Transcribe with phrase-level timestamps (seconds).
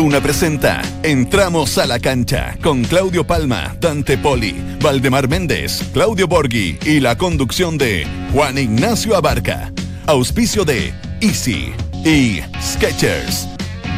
[0.00, 6.78] Duna presenta Entramos a la cancha con Claudio Palma, Dante Poli, Valdemar Méndez, Claudio Borghi
[6.86, 9.70] y la conducción de Juan Ignacio Abarca.
[10.06, 13.46] Auspicio de Easy y Sketchers.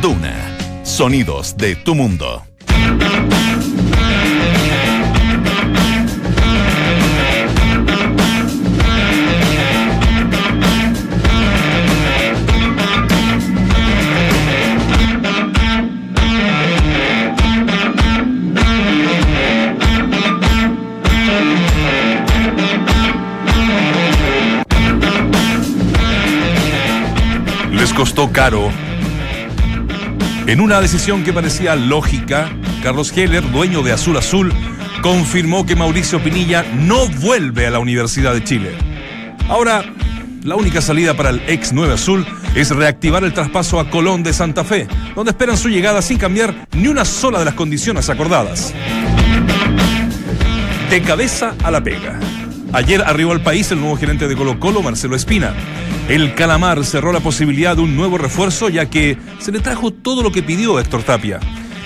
[0.00, 0.34] Duna.
[0.82, 2.42] Sonidos de tu mundo.
[28.02, 28.68] Costó caro.
[30.48, 32.50] En una decisión que parecía lógica,
[32.82, 34.52] Carlos Heller, dueño de Azul Azul,
[35.02, 38.72] confirmó que Mauricio Pinilla no vuelve a la Universidad de Chile.
[39.48, 39.84] Ahora,
[40.42, 44.32] la única salida para el ex 9 Azul es reactivar el traspaso a Colón de
[44.32, 48.74] Santa Fe, donde esperan su llegada sin cambiar ni una sola de las condiciones acordadas.
[50.90, 52.18] De cabeza a la pega.
[52.72, 55.52] Ayer arribó al país el nuevo gerente de Colo Colo, Marcelo Espina.
[56.08, 60.22] El Calamar cerró la posibilidad de un nuevo refuerzo ya que se le trajo todo
[60.22, 61.38] lo que pidió Héctor Tapia.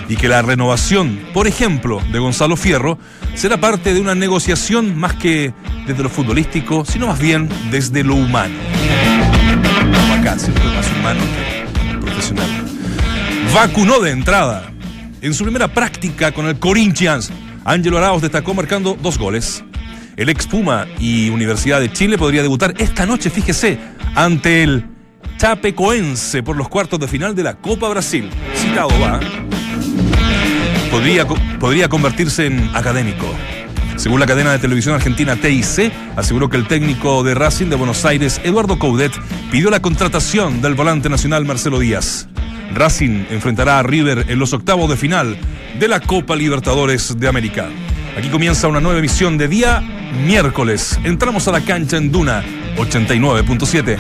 [0.09, 2.99] Y que la renovación, por ejemplo, de Gonzalo Fierro
[3.35, 5.53] será parte de una negociación más que
[5.89, 8.55] desde lo futbolístico, sino más bien desde lo humano.
[10.21, 11.21] Acá, siempre más humano
[12.01, 12.49] profesional.
[13.53, 14.71] Vacunó de entrada.
[15.21, 17.33] En su primera práctica con el Corinthians,
[17.65, 19.65] Ángelo Arauz destacó marcando dos goles.
[20.17, 23.79] El ex Puma y Universidad de Chile podría debutar esta noche, fíjese,
[24.15, 24.87] ante el
[25.37, 28.31] Chapecoense por los cuartos de final de la Copa Brasil.
[28.55, 29.21] Citado va.
[30.91, 33.27] Podría, podría convertirse en académico.
[33.97, 38.07] Según la cadena de televisión argentina TIC, aseguró que el técnico de Racing de Buenos
[38.07, 39.13] Aires, Eduardo Coudet,
[39.51, 42.27] pidió la contratación del volante nacional Marcelo Díaz.
[42.73, 45.37] Racing enfrentará a River en los octavos de final
[45.79, 47.69] de la Copa Libertadores de América.
[48.17, 50.99] Aquí comienza una nueva emisión de día miércoles.
[51.05, 52.43] Entramos a la cancha en Duna
[52.77, 53.99] 89.7.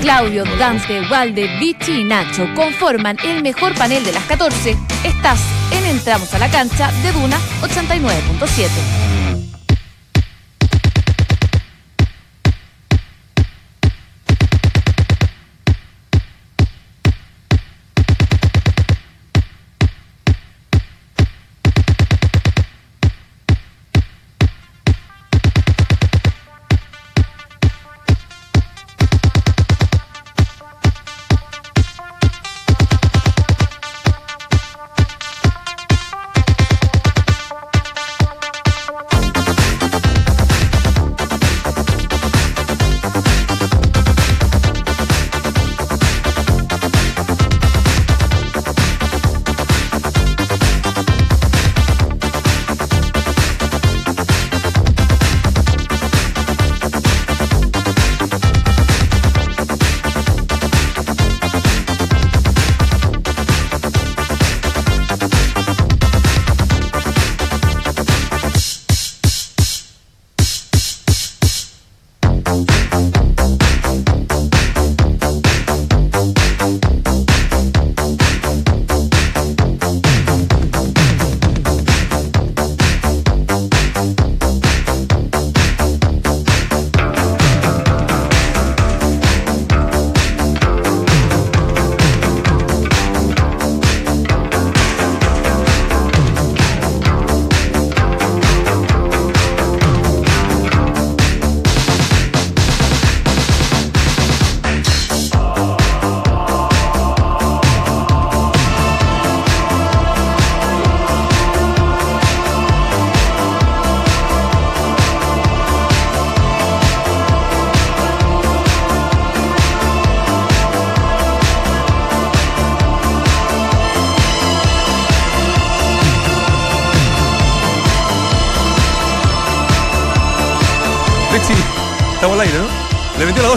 [0.00, 4.76] Claudio, Dante, Walde, Vichy y Nacho conforman el mejor panel de las 14.
[5.04, 5.40] Estás
[5.72, 9.09] en Entramos a la cancha de Duna 89.7.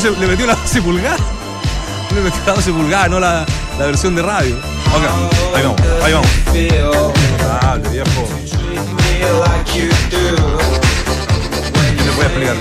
[0.03, 1.21] 12, le metió la 12 pulgadas.
[2.13, 3.45] Le metió la 12 pulgadas, no la,
[3.79, 4.55] la versión de radio.
[4.55, 5.03] Ok,
[5.55, 6.29] ahí vamos, ahí vamos.
[7.61, 8.27] Dale, viejo.
[9.71, 9.89] ¿Qué
[12.03, 12.55] le voy a explicar?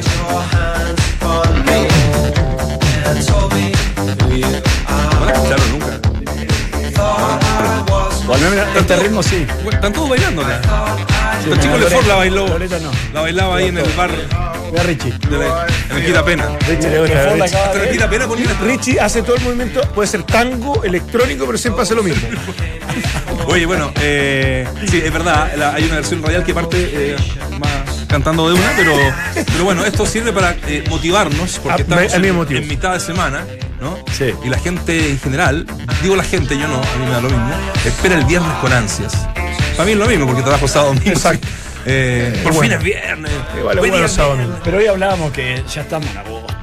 [5.18, 6.00] No la escucharon nunca.
[8.28, 9.46] O al menos este ritmo sí.
[9.72, 10.60] Están todos bailando acá.
[11.44, 12.46] El chico Lefort la bailó.
[12.46, 12.90] No.
[13.12, 14.10] La bailaba ahí en el bar
[14.72, 15.12] Mira Richie.
[15.94, 16.58] De la, en el Quita Pena.
[16.68, 17.44] Richie le gusta, Richie.
[17.46, 17.92] acaba de ¿Te ver.
[17.92, 18.26] Quita Pena
[18.64, 22.28] Richie hace todo el movimiento, puede ser tango, electrónico, pero siempre hace lo mismo.
[23.46, 27.16] Oye, bueno, eh, sí, es verdad, la- hay una versión radial que parte eh,
[27.58, 28.92] más cantando de una, pero,
[29.34, 32.60] pero bueno, esto sirve para eh, motivarnos, porque a mí estamos me en, motiva.
[32.60, 33.44] en mitad de semana,
[33.80, 33.98] ¿no?
[34.12, 34.32] Sí.
[34.44, 35.66] Y la gente en general,
[36.02, 37.50] digo la gente, yo no, a mí me da lo mismo,
[37.84, 39.12] espera el viernes con ansias.
[39.72, 41.10] Para mí es lo mismo, porque trabajo sábado domingo.
[41.10, 41.41] Exacto.
[41.86, 42.60] Eh, por bueno.
[42.70, 43.32] fin es viernes.
[43.58, 44.58] Igual es Buen bueno día, sábado domingo.
[44.64, 46.54] Pero hoy hablábamos que ya estamos en agosto.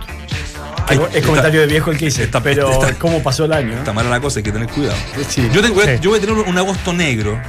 [0.88, 2.24] Ay, Es está- comentario de viejo el que hice.
[2.24, 3.74] está- pero está- cómo pasó el año.
[3.77, 4.98] Está mala la cosa, hay que tener cuidado.
[5.27, 5.48] Sí.
[5.54, 5.89] Yo, tengo- Sí.
[6.01, 7.39] yo voy a tener un agosto negro.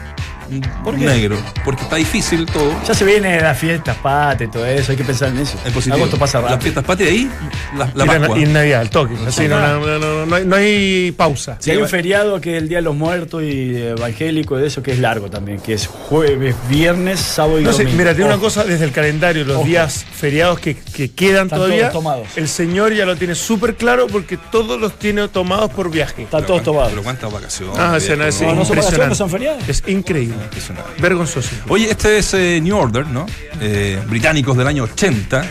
[0.84, 1.04] ¿Por qué?
[1.04, 1.36] Negro.
[1.64, 2.72] Porque está difícil todo.
[2.86, 4.92] Ya se viene las fiestas, pate, todo eso.
[4.92, 5.56] Hay que pensar en eso.
[5.64, 5.96] En positivo.
[5.96, 6.62] Agosto pasa Las rápido.
[6.62, 7.30] fiestas patria ahí,
[7.76, 8.38] la, la Pascua.
[8.38, 9.14] y Navidad, al toque.
[9.26, 11.56] Así, no, no, no, no hay, no hay pausa.
[11.60, 14.82] Si hay un feriado que es el Día de los Muertos y evangélico de eso
[14.82, 17.98] que es largo también, que es jueves, viernes, sábado y No sé, domingo.
[17.98, 19.66] mira, tiene una cosa desde el calendario, los Ojo.
[19.66, 21.90] días feriados que, que quedan Están todavía.
[21.90, 22.28] todos tomados.
[22.36, 26.22] El señor ya lo tiene súper claro porque todos los tiene tomados por viaje.
[26.22, 26.90] Están Pero todos tomados.
[26.90, 27.76] Pero cuántas vacaciones.
[27.78, 29.68] Ah, o sea, no, viejo, sí, No, no son vacaciones, son feriados.
[29.68, 30.36] Es increíble.
[30.44, 30.90] Impresionante.
[31.00, 31.50] Vergonzoso.
[31.68, 33.26] Oye, este es eh, New Order, ¿no?
[33.60, 35.44] Eh, británicos del año 80.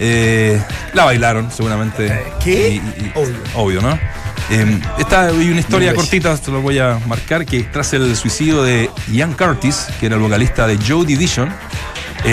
[0.00, 0.60] Eh,
[0.92, 2.22] la bailaron, seguramente.
[2.42, 2.70] ¿qué?
[2.70, 3.34] Y- y- Obvio.
[3.54, 3.98] Obvio, ¿no?
[4.50, 8.62] Eh, esta hay una historia cortita, te lo voy a marcar, que tras el suicidio
[8.62, 11.48] de Ian Curtis, que era el vocalista de Joe Division,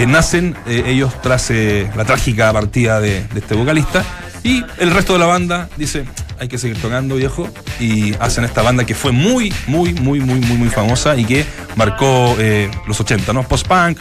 [0.07, 4.03] nacen ellos tras la trágica partida de, de este vocalista
[4.43, 6.05] y el resto de la banda dice
[6.39, 7.47] hay que seguir tocando viejo
[7.79, 11.45] y hacen esta banda que fue muy muy muy muy muy muy famosa y que
[11.75, 13.99] marcó eh, los 80 no post punk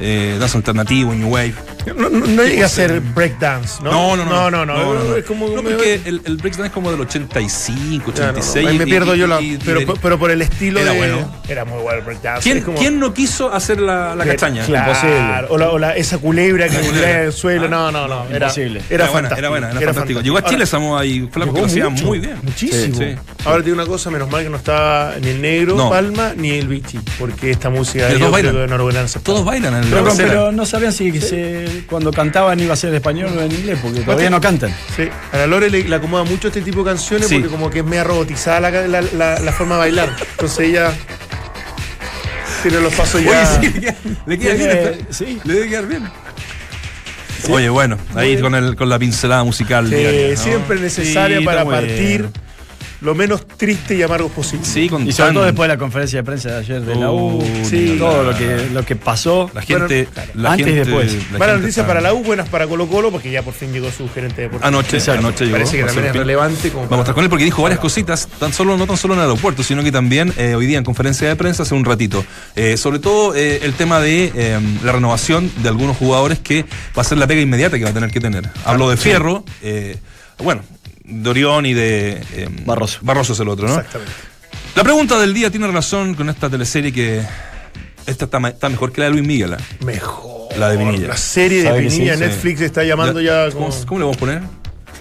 [0.00, 1.54] eh, dance alternativo new wave
[1.96, 3.90] No, no, no llega a ser breakdance, ¿no?
[3.90, 5.16] no no no no, no, no, no.
[5.16, 8.66] Es como No, porque el, el breakdance es como del 85 Ya, no, no, 86
[8.66, 9.40] ahí me pierdo y- yo la.
[9.40, 10.98] y- pero, y- pero por el estilo Era de.
[10.98, 11.40] bueno.
[11.48, 12.42] Era muy bueno el breakdance.
[12.42, 14.64] ¿Quién, como- quién no quiso hacer la, la castaña?
[14.64, 14.92] Claro.
[14.92, 15.46] Imposible.
[15.50, 17.00] O, la, o la- esa culebra que culebra.
[17.00, 17.68] cae en el suelo.
[17.68, 18.24] No, no, no.
[18.28, 18.80] Era, Imposible.
[18.88, 19.38] Era, Era buena, fantástico.
[19.38, 20.20] era buena, era fantástico.
[20.20, 22.36] Llegó a Chile moda y llegó que lo hacía muy bien.
[22.42, 22.96] Muchísimo.
[22.96, 23.16] Sí, sí.
[23.44, 25.90] Ahora tiene una cosa, menos mal que no estaba ni el negro No.
[25.90, 28.68] Palma ni el Vichy, porque esta música todos bailan.
[29.22, 29.82] Todos bailan
[30.16, 33.78] pero no sabían si se- cuando cantaban iba a ser en español o en inglés,
[33.82, 34.74] porque todavía no cantan.
[34.96, 37.36] Sí, a la Lore le, le acomoda mucho este tipo de canciones Sí.
[37.36, 40.16] porque como que es media robotizada la, la, la- la forma de bailar.
[40.32, 40.92] Entonces ella
[42.62, 43.30] tiene los pasos ya.
[43.58, 43.96] Oye, sí, le queda,
[44.26, 44.70] le queda bien.
[44.70, 45.40] Esta- sí.
[45.44, 46.08] Le debe quedar bien.
[47.48, 49.88] Oye, bueno, ahí con, el, con la pincelada musical.
[49.88, 50.36] Sí, diaria, ¿no?
[50.36, 51.86] siempre necesaria Sí, para bueno.
[53.00, 54.64] Lo menos triste y amargo posible.
[54.66, 56.94] Sí, con Y sobre tan- todo después de la conferencia de prensa de ayer de
[56.96, 57.96] la U, Uh, sí.
[57.98, 59.50] todo lo que, lo que pasó.
[59.54, 60.08] La gente.
[60.14, 61.12] Bueno, la antes y gente- después.
[61.12, 63.54] la Malas gente noticias está- para la U, buenas para Colo Colo, porque ya por
[63.54, 64.66] fin llegó su gerente deportivo.
[64.66, 65.20] Anoche, Exacto.
[65.26, 65.56] anoche llegó.
[65.56, 66.70] Parece que también es relevante.
[66.70, 69.14] Como Vamos a estar con él porque dijo varias cositas, tan solo, no tan solo
[69.14, 71.84] en el aeropuerto, sino que también eh, hoy día en conferencia de prensa hace un
[71.84, 72.24] ratito.
[72.56, 76.64] Eh, sobre todo eh, el tema de eh, la renovación de algunos jugadores que
[76.96, 78.48] va a ser la pega inmediata que va a tener que tener.
[78.64, 79.96] Hablo de Fierro, eh,
[80.42, 80.62] bueno,
[81.10, 82.98] de Orión y de eh, Barroso.
[83.02, 83.74] Barroso es el otro, ¿no?
[83.74, 84.12] Exactamente.
[84.74, 87.22] La pregunta del día tiene relación con esta teleserie que
[88.06, 89.54] esta está, mejor que la de Luis Miguel.
[89.54, 89.56] ¿eh?
[89.84, 90.56] Mejor.
[90.58, 91.08] La de Pinilla.
[91.08, 92.20] La serie de ¿Sabe que Pinilla, sí?
[92.20, 94.42] Netflix está llamando La- ya ¿Cómo, como cómo le vamos a poner?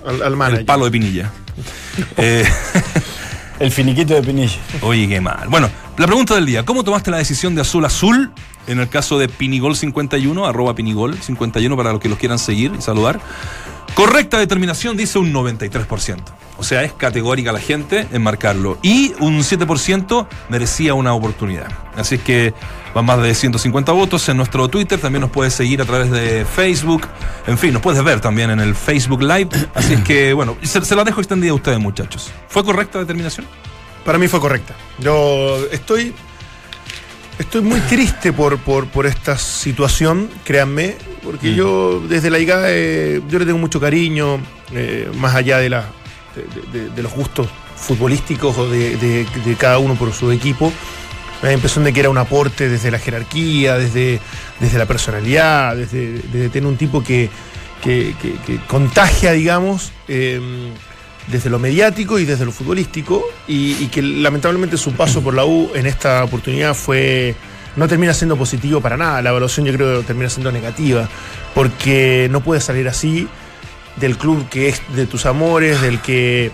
[0.05, 0.59] al, al manager.
[0.59, 1.31] El palo de Pinilla.
[2.17, 2.45] Eh,
[3.59, 4.57] El finiquito de Pinilla.
[4.81, 5.49] Oye, qué mal.
[5.49, 6.63] Bueno, la pregunta del día.
[6.63, 8.31] ¿Cómo tomaste la decisión de azul azul
[8.67, 12.71] en el caso de Pinigol 51, arroba Pinigol 51 para los que los quieran seguir
[12.77, 13.19] y saludar?
[13.93, 16.17] Correcta determinación dice un 93%.
[16.57, 18.77] O sea, es categórica la gente en marcarlo.
[18.81, 21.67] Y un 7% merecía una oportunidad.
[21.95, 22.53] Así es que
[22.93, 24.99] van más de 150 votos en nuestro Twitter.
[24.99, 27.07] También nos puedes seguir a través de Facebook.
[27.47, 29.49] En fin, nos puedes ver también en el Facebook Live.
[29.73, 32.29] Así es que, bueno, se, se la dejo extendida a ustedes, muchachos.
[32.49, 33.47] ¿Fue correcta determinación?
[34.03, 34.75] Para mí fue correcta.
[34.99, 36.13] Yo estoy.
[37.37, 43.39] Estoy muy triste por, por, por esta situación, créanme, porque yo desde la eh, yo
[43.39, 44.39] le tengo mucho cariño,
[44.73, 50.71] eh, más allá de, los gustos futbolísticos o de, cada uno por su equipo.
[51.41, 54.19] Me da la impresión de que era un aporte desde la jerarquía, desde,
[54.59, 57.29] desde la personalidad, desde, desde tener un tipo que,
[57.81, 58.13] que,
[58.67, 60.41] contagia, digamos, eh,
[61.27, 65.71] desde lo mediático y desde lo futbolístico, y que lamentablemente su paso por la U
[65.75, 67.35] en esta oportunidad fue
[67.75, 69.21] no termina siendo positivo para nada.
[69.21, 71.07] La evaluación yo creo que termina siendo negativa,
[71.53, 73.27] porque no puedes salir así
[73.97, 76.51] del club que es de tus amores, del que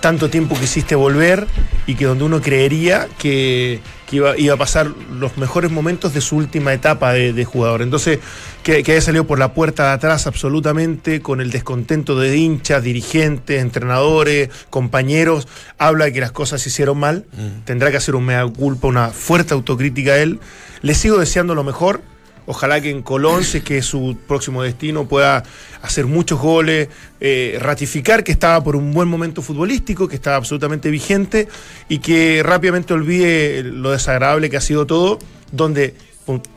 [0.00, 1.46] tanto tiempo quisiste volver
[1.86, 6.20] y que donde uno creería que, que iba, iba a pasar los mejores momentos de
[6.20, 7.82] su última etapa de, de jugador.
[7.82, 8.20] Entonces,
[8.62, 12.82] que, que haya salido por la puerta de atrás absolutamente, con el descontento de hinchas,
[12.82, 15.48] dirigentes, entrenadores, compañeros,
[15.78, 17.24] habla de que las cosas se hicieron mal,
[17.64, 20.40] tendrá que hacer un mea culpa, una fuerte autocrítica a él.
[20.82, 22.00] Le sigo deseando lo mejor.
[22.46, 25.42] Ojalá que en Colón, si es que es su próximo destino, pueda
[25.82, 26.88] hacer muchos goles,
[27.20, 31.48] eh, ratificar que estaba por un buen momento futbolístico, que estaba absolutamente vigente
[31.88, 35.18] y que rápidamente olvide lo desagradable que ha sido todo,
[35.50, 35.94] donde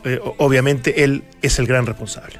[0.05, 2.35] eh, obviamente él es el gran responsable.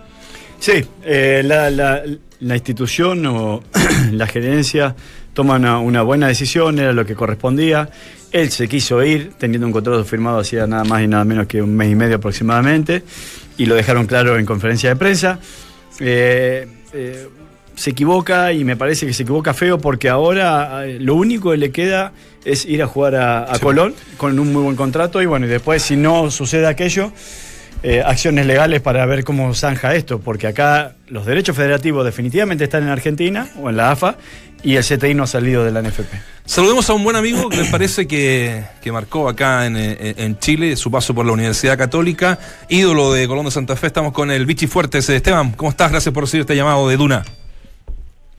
[0.60, 2.04] Sí, eh, la, la-
[2.42, 3.62] la institución o
[4.12, 4.96] la gerencia
[5.40, 7.90] toma una, una buena decisión, era lo que correspondía.
[8.34, 11.62] Él se quiso ir, teniendo un contrato firmado hacía nada más y nada menos que
[11.62, 13.04] un mes y medio aproximadamente,
[13.58, 15.40] y lo dejaron claro en conferencia de prensa.
[16.02, 17.30] Eh, eh,
[17.74, 21.58] se equivoca y me parece que se equivoca feo porque ahora eh, lo único que
[21.58, 22.12] le queda
[22.44, 25.50] es ir a jugar a, a Colón con un muy buen contrato y bueno, y
[25.50, 27.14] después si no sucede aquello,
[27.82, 32.84] eh, acciones legales para ver cómo zanja esto, porque acá los derechos federativos definitivamente están
[32.84, 34.18] en Argentina o en la AFA
[34.64, 36.14] y el CTI no ha salido de la NFP.
[36.46, 40.40] Saludemos a un buen amigo que me parece que, que marcó acá en, eh, en
[40.40, 42.40] Chile su paso por la Universidad Católica,
[42.70, 43.88] ídolo de Colón de Santa Fe.
[43.88, 45.08] Estamos con el Vichy Fuertes.
[45.10, 45.92] Esteban, ¿cómo estás?
[45.92, 47.24] Gracias por recibir este llamado de Duna.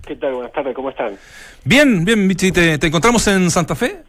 [0.05, 0.35] ¿Qué tal?
[0.35, 1.13] Buenas tardes, ¿cómo están?
[1.65, 2.51] Bien, bien, Vichy.
[2.51, 4.03] ¿Te, te encontramos en Santa Fe?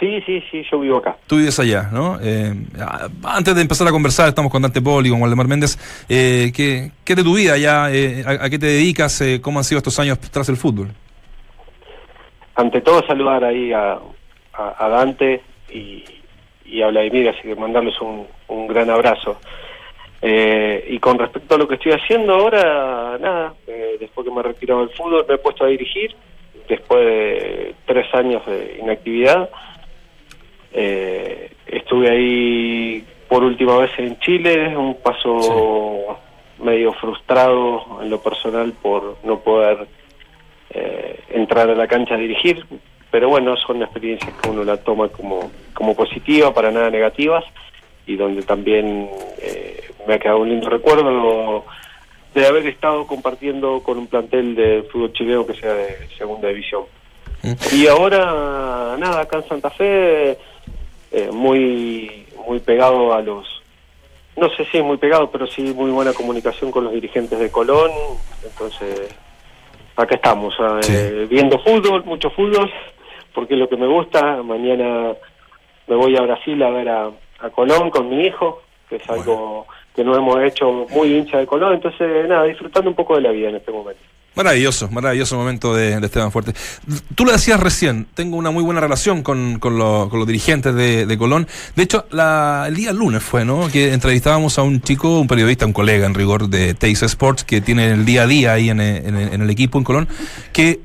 [0.00, 1.16] Sí, sí, sí, yo vivo acá.
[1.26, 2.18] Tú vives allá, ¿no?
[2.20, 2.52] Eh,
[3.22, 5.78] antes de empezar a conversar, estamos con Dante Poli, con Waldemar Méndez.
[6.08, 7.92] Eh, ¿qué, ¿Qué de tu vida allá?
[7.92, 9.20] Eh, a, a qué te dedicas?
[9.20, 10.88] Eh, ¿Cómo han sido estos años tras el fútbol?
[12.56, 13.98] Ante todo saludar ahí a,
[14.52, 16.04] a, a Dante y,
[16.66, 19.38] y a Vladimir, así que mandarles un, un gran abrazo.
[20.22, 24.40] Eh, y con respecto a lo que estoy haciendo ahora, nada, eh, después que me
[24.40, 26.16] he retirado del fútbol, me he puesto a dirigir,
[26.68, 29.48] después de tres años de inactividad.
[30.74, 36.18] Eh, estuve ahí por última vez en Chile, un paso
[36.58, 39.86] medio frustrado en lo personal por no poder
[40.70, 42.66] eh, entrar a la cancha a dirigir,
[43.10, 47.44] pero bueno, son experiencias que uno la toma como, como positiva, para nada negativas,
[48.06, 49.08] y donde también
[49.40, 51.64] eh, me ha quedado un lindo recuerdo
[52.34, 56.82] de haber estado compartiendo con un plantel de fútbol chileno que sea de segunda división.
[57.72, 60.36] Y ahora, nada, acá en Santa Fe,
[61.14, 63.46] eh, muy, muy pegado a los,
[64.36, 67.90] no sé si muy pegado, pero sí muy buena comunicación con los dirigentes de Colón,
[68.42, 69.14] entonces
[69.96, 70.54] acá estamos,
[70.88, 72.70] eh, viendo fútbol, mucho fútbol,
[73.32, 74.42] porque es lo que me gusta.
[74.42, 75.12] Mañana
[75.86, 79.66] me voy a Brasil a ver a, a Colón con mi hijo, que es algo
[79.94, 81.74] que no hemos hecho muy hincha de Colón.
[81.74, 84.02] Entonces, nada, disfrutando un poco de la vida en este momento.
[84.36, 86.54] Maravilloso, maravilloso momento de, Esteban Fuerte.
[87.14, 91.06] Tú lo decías recién, tengo una muy buena relación con, con, lo- los dirigentes de,
[91.18, 91.46] Colón.
[91.76, 93.68] De hecho, la- el día lunes fue, ¿no?
[93.70, 97.60] Que entrevistábamos a un chico, un periodista, un colega en rigor de Teis Sports, que
[97.60, 100.08] tiene el día a día ahí en, el- en el- en el equipo en Colón,
[100.52, 100.80] que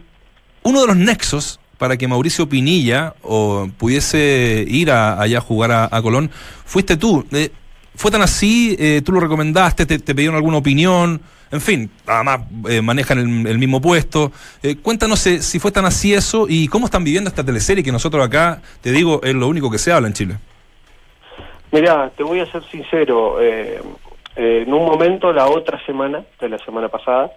[0.61, 5.71] uno de los nexos para que Mauricio Pinilla o pudiese ir a- allá a jugar
[5.71, 6.29] a, Colón,
[6.65, 7.25] fuiste tú.
[7.31, 7.49] Eh,
[7.95, 8.75] ¿Fue tan así?
[8.79, 9.85] Eh, ¿Tú lo recomendaste?
[9.87, 11.21] Te, te pidieron alguna opinión?
[11.51, 14.31] En fin, además eh, manejan el, el mismo puesto.
[14.61, 17.91] Eh, cuéntanos eh, si fue tan así eso y cómo están viviendo esta teleserie que
[17.91, 20.35] nosotros acá, te digo, es lo único que se habla en Chile.
[21.71, 23.41] Mira, te voy a ser sincero.
[23.41, 23.81] eh,
[24.35, 27.31] eh, en un momento, la otra semana, de la semana pasada,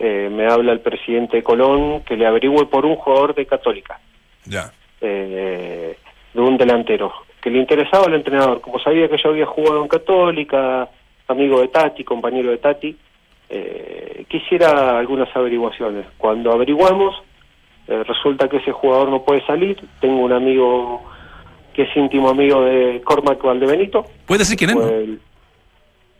[0.00, 4.00] me habla el presidente de Colón que le averigüe por un jugador de Católica,
[4.46, 4.72] Ya.
[5.00, 5.96] eh,
[6.34, 8.60] de un delantero, que le interesaba al entrenador.
[8.60, 10.88] Como sabía que yo había jugado en Católica,
[11.28, 12.96] amigo de Tati, compañero de Tati,
[13.48, 16.06] eh, quisiera algunas averiguaciones.
[16.18, 17.14] Cuando averiguamos,
[17.88, 19.76] eh, resulta que ese jugador no puede salir.
[20.00, 21.02] Tengo un amigo
[21.74, 24.04] que es íntimo amigo de Cormac Valdebenito.
[24.26, 24.86] ¿Puedes decir quién es?
[24.86, 25.20] el-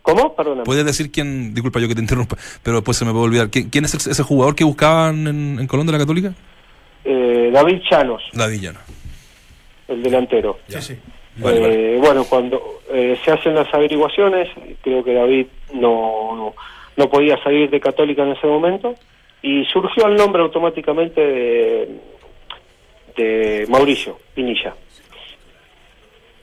[0.01, 0.35] ¿Cómo?
[0.35, 0.63] Perdóname.
[0.65, 1.53] ¿Puedes decir quién?
[1.53, 3.49] Disculpa yo que te interrumpa, pero después se me puede olvidar.
[3.49, 6.33] ¿Quién, quién es ese, ese jugador que buscaban en, en Colón de la Católica?
[7.05, 8.79] Eh, David Chanos, David Llano.
[9.87, 10.59] el delantero.
[10.67, 10.97] Sí, sí.
[11.37, 11.95] Vale, vale.
[11.95, 14.49] Eh, Bueno, cuando eh, se hacen las averiguaciones,
[14.81, 16.53] creo que David no, no,
[16.95, 18.95] no podía salir de Católica en ese momento
[19.41, 21.99] y surgió el nombre automáticamente de,
[23.15, 24.73] de Mauricio Pinilla.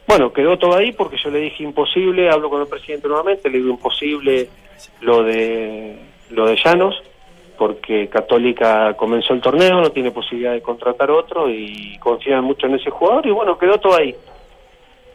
[0.07, 3.59] Bueno, quedó todo ahí porque yo le dije imposible, hablo con el presidente nuevamente, le
[3.59, 4.49] digo imposible
[5.01, 5.97] lo de
[6.31, 7.01] lo de Llanos,
[7.57, 12.75] porque Católica comenzó el torneo, no tiene posibilidad de contratar otro y confían mucho en
[12.75, 14.15] ese jugador y bueno, quedó todo ahí.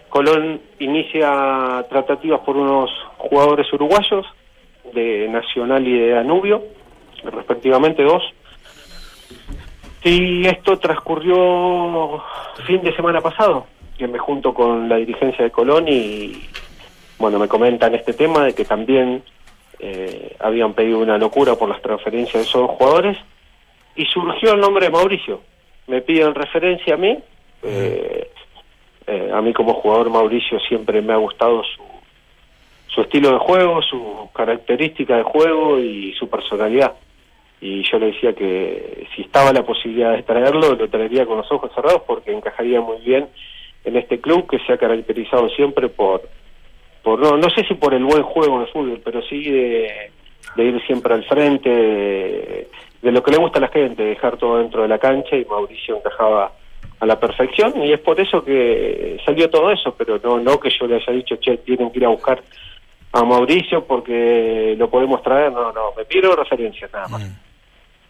[0.09, 4.25] Colón inicia tratativas por unos jugadores uruguayos
[4.93, 6.63] de Nacional y de Danubio,
[7.23, 8.23] respectivamente dos.
[10.03, 12.23] Y esto transcurrió
[12.65, 13.65] fin de semana pasado,
[13.97, 16.43] que me junto con la dirigencia de Colón y,
[17.17, 19.23] bueno, me comentan este tema de que también
[19.79, 23.17] eh, habían pedido una locura por las transferencias de esos jugadores
[23.95, 25.41] y surgió el nombre de Mauricio.
[25.87, 27.17] Me piden referencia a mí.
[27.63, 28.29] Eh,
[29.07, 31.83] eh, a mí como jugador Mauricio siempre me ha gustado su,
[32.95, 36.93] su estilo de juego, su característica de juego y su personalidad.
[37.59, 41.51] Y yo le decía que si estaba la posibilidad de traerlo, lo traería con los
[41.51, 43.27] ojos cerrados porque encajaría muy bien
[43.83, 46.21] en este club que se ha caracterizado siempre por,
[47.03, 50.11] por no, no sé si por el buen juego de fútbol, pero sí de,
[50.57, 52.67] ir siempre al frente, de,
[53.01, 55.45] de, lo que le gusta a la gente, dejar todo dentro de la cancha y
[55.45, 56.53] Mauricio encajaba
[56.99, 57.83] a la perfección.
[57.83, 61.13] Y es por eso que salió todo eso, pero no, no que yo le haya
[61.13, 62.41] dicho, che, tienen que ir a buscar
[63.15, 67.21] a Mauricio porque lo podemos traer, no, no, me pido referencias nada más.
[67.21, 67.33] Mm.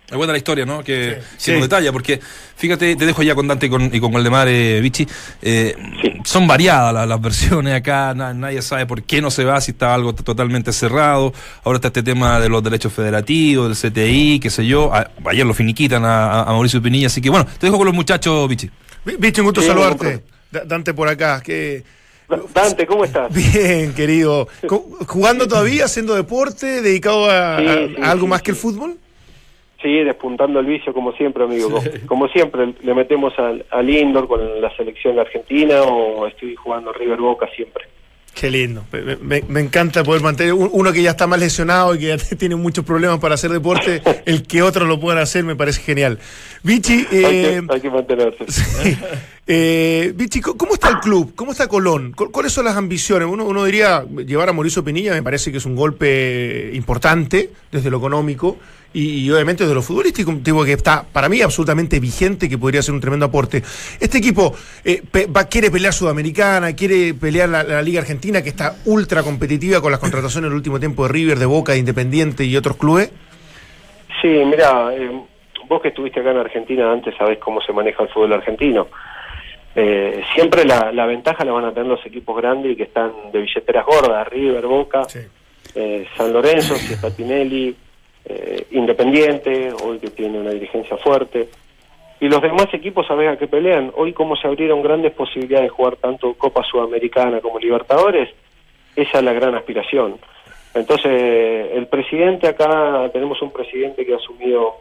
[0.08, 0.84] Es buena la historia, ¿no?
[0.84, 2.20] Que, sí, nos detalla, porque
[2.56, 5.08] fíjate, te dejo ya con Dante y con, y con Waldemar eh, Vichy.
[5.42, 5.76] Eh,
[6.24, 10.14] son variadas las, versiones acá, nadie sabe por qué no se va, si está algo
[10.14, 11.34] totalmente cerrado.
[11.64, 14.92] Ahora está este tema de los derechos federativos, del CTI, qué sé yo.
[15.26, 18.70] ayer lo finiquitan a, Mauricio Pinilla, así que bueno, te dejo con los muchachos, Vichy.
[19.06, 20.24] Vichy, un gusto saludarte.
[20.52, 21.84] Dante por acá, que.
[22.54, 23.34] Dante, ¿cómo estás?
[23.54, 24.48] Bien, querido.
[25.08, 27.58] ¿Jugando todavía, haciendo deporte, dedicado a
[28.04, 28.98] algo más que el fútbol?
[29.82, 31.80] Sí, despuntando el vicio como siempre, amigo.
[32.08, 37.20] Como siempre, le metemos al, al indoor con la selección argentina o estoy jugando River
[37.20, 37.86] Boca siempre.
[38.36, 38.84] Qué lindo.
[39.22, 42.84] Me, encanta poder mantener uno que ya está más lesionado y que ya tiene muchos
[42.84, 46.20] problemas para hacer deporte, el que otros lo puedan hacer me parece genial.
[46.62, 48.46] Vichy, eh, hay, que, mantenerse.
[49.48, 51.34] Eh, Vichy, ¿cómo está el club?
[51.36, 52.14] ¿Cómo está Colón?
[52.14, 53.28] ¿Cuáles son las ambiciones?
[53.32, 57.92] Uno, uno diría, llevar a Mauricio Pinilla me parece que es un golpe importante desde
[57.92, 58.58] lo económico
[58.96, 62.82] y, obviamente de lo futbolístico, un tipo que está para mí absolutamente vigente, que podría
[62.82, 63.58] ser un tremendo aporte.
[64.00, 65.02] Este equipo eh,
[65.36, 70.00] va, quiere pelear Sudamericana, quiere pelear la, Liga Argentina, que está ultra competitiva con las
[70.00, 73.12] contrataciones en el último tiempo de River, de Boca, de Independiente y otros clubes.
[74.22, 75.12] Sí, mira, eh,
[75.68, 78.88] vos que estuviste acá en Argentina antes sabés cómo se maneja el fútbol argentino.
[79.76, 83.42] Eh, siempre la, ventaja la van a tener los equipos grandes y que están de
[83.42, 85.02] billeteras gordas, River, Boca,
[86.16, 87.10] San Lorenzo, si está
[88.28, 91.48] eh, independiente, hoy que tiene una dirigencia fuerte.
[92.20, 93.92] Y los demás equipos, ¿sabes a qué pelean?
[93.96, 98.30] Hoy como se abrieron grandes posibilidades de jugar tanto Copa Sudamericana como Libertadores,
[98.96, 100.18] esa es la gran aspiración.
[100.74, 104.78] Entonces, el presidente acá, tenemos un presidente que ha asumido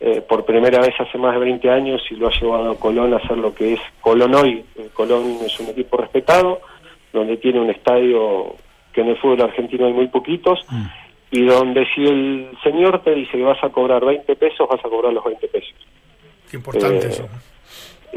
[0.00, 3.12] eh, por primera vez hace más de 20 años y lo ha llevado a Colón
[3.14, 4.64] a hacer lo que es Colón hoy.
[4.76, 6.60] Eh, Colón es un equipo respetado,
[7.12, 8.54] donde tiene un estadio
[8.92, 10.60] que en el fútbol argentino hay muy poquitos.
[10.70, 11.01] Mm
[11.32, 14.88] y donde si el señor te dice que vas a cobrar 20 pesos, vas a
[14.88, 15.74] cobrar los 20 pesos.
[16.50, 17.26] Qué importante eh, eso.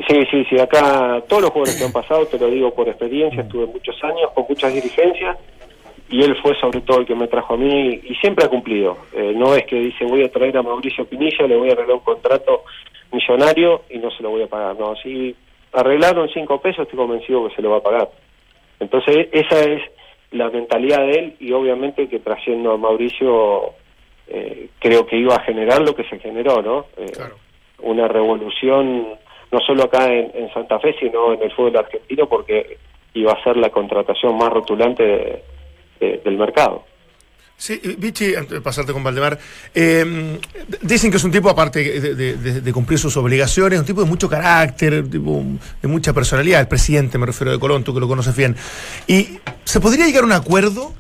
[0.10, 3.42] Sí, sí, sí, acá todos los jugadores que han pasado, te lo digo por experiencia,
[3.42, 3.46] mm.
[3.46, 5.38] estuve muchos años con muchas dirigencias
[6.10, 8.98] y él fue sobre todo el que me trajo a mí y siempre ha cumplido.
[9.14, 11.96] Eh, no es que dice voy a traer a Mauricio Pinilla, le voy a arreglar
[11.96, 12.66] un contrato
[13.14, 14.76] millonario y no se lo voy a pagar.
[14.78, 15.34] No, si
[15.72, 18.10] arreglaron 5 pesos, estoy convencido que se lo va a pagar.
[18.82, 19.82] Entonces, esa es
[20.32, 23.74] la mentalidad de él y obviamente que trayendo a Mauricio
[24.28, 26.86] eh, creo que iba a generar lo que se generó, ¿no?
[26.98, 27.12] Eh,
[27.80, 29.08] una revolución
[29.52, 32.78] no solo acá en, Santa Fe, sino en el fútbol argentino porque
[33.14, 35.44] iba a ser la contratación más rotulante
[36.00, 36.84] del mercado.
[37.58, 39.40] Sí, Vichy, antes de pasarte con Valdemar,
[39.74, 40.38] em,
[40.82, 45.10] dicen que es un tipo, aparte de, cumplir sus obligaciones, un tipo de mucho carácter,
[45.10, 45.42] tipo
[45.82, 48.58] de mucha personalidad, el presidente, me refiero de Colón, tú que lo conoces bien.
[49.08, 50.94] ¿Y se podría llegar a un acuerdo?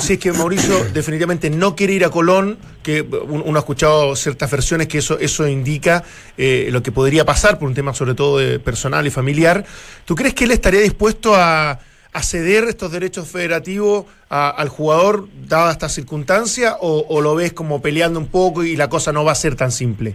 [0.00, 4.50] Si es que Mauricio definitivamente no quiere ir a Colón, que uno ha escuchado ciertas
[4.50, 6.04] versiones que eso, eso indica
[6.36, 9.64] eh, lo que podría pasar por un tema sobre todo de personal y familiar,
[10.04, 11.80] ¿tú crees que él estaría dispuesto a
[12.12, 18.18] a ceder estos derechos federativos al jugador dada esta circunstancia o, lo ves como peleando
[18.18, 20.14] un poco y la cosa no va a ser tan simple?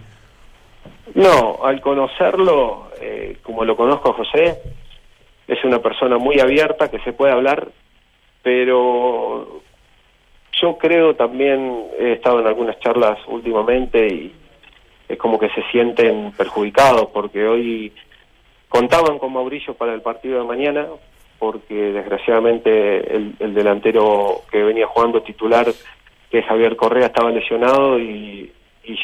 [1.14, 4.60] No, al conocerlo, eh, como lo conozco a José,
[5.46, 7.68] es una persona muy abierta que se puede hablar,
[8.42, 9.62] pero
[10.60, 14.34] yo creo también, he estado en algunas charlas últimamente y
[15.08, 17.92] es como que se sienten perjudicados porque hoy
[18.68, 20.86] contaban con Mauricio para el partido de mañana,
[21.44, 25.66] porque desgraciadamente el, delantero que venía jugando titular,
[26.30, 28.50] que es Javier Correa, estaba lesionado y,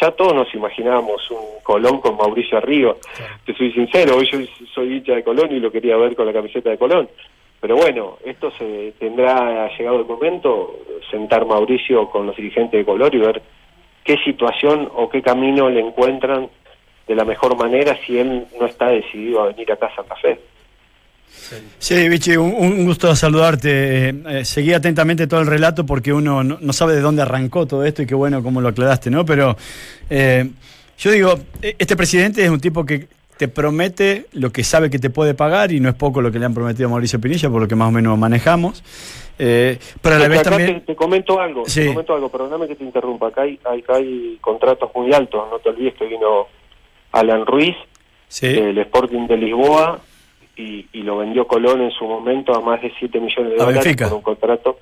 [0.01, 2.95] ya todos nos imaginábamos un Colón con Mauricio arriba.
[3.45, 4.39] Te soy sincero, hoy yo
[4.75, 7.11] soy hincha de Colón y lo quería ver con la camiseta de Colón.
[7.61, 10.79] Pero bueno, esto se tendrá llegado el momento,
[11.11, 13.43] sentar Mauricio con los dirigentes de Color y ver
[14.03, 16.49] qué situación o qué camino le encuentran
[17.07, 20.39] de la mejor manera si él no está decidido a venir acá a Santa Fe.
[21.79, 24.09] Sí, Vichy, un, un gusto saludarte.
[24.09, 27.67] Eh, eh, seguí atentamente todo el relato porque uno no, no sabe de dónde arrancó
[27.67, 29.25] todo esto y qué bueno cómo lo aclaraste, ¿no?
[29.25, 29.57] Pero
[30.09, 30.49] eh,
[30.99, 34.99] yo digo, e- este presidente es un tipo que te promete lo que sabe que
[34.99, 37.49] te puede pagar y no es poco lo que le han prometido a Mauricio Pinilla,
[37.49, 38.85] por lo que más o menos manejamos.
[39.39, 40.81] Eh, pero a la vez también...
[40.81, 41.81] te, te comento algo, Sí.
[41.81, 43.29] te comento algo, perdóname que te interrumpa.
[43.29, 46.47] Acá hay, acá hay contratos muy altos, no te olvides que vino
[47.13, 47.75] Alan Ruiz
[48.29, 49.99] Sí, del Sporting de Lisboa
[50.61, 53.85] y, y lo vendió Colón en su momento a más de 7 millones de dólares
[53.85, 54.09] Benfica.
[54.09, 54.79] por un contrato.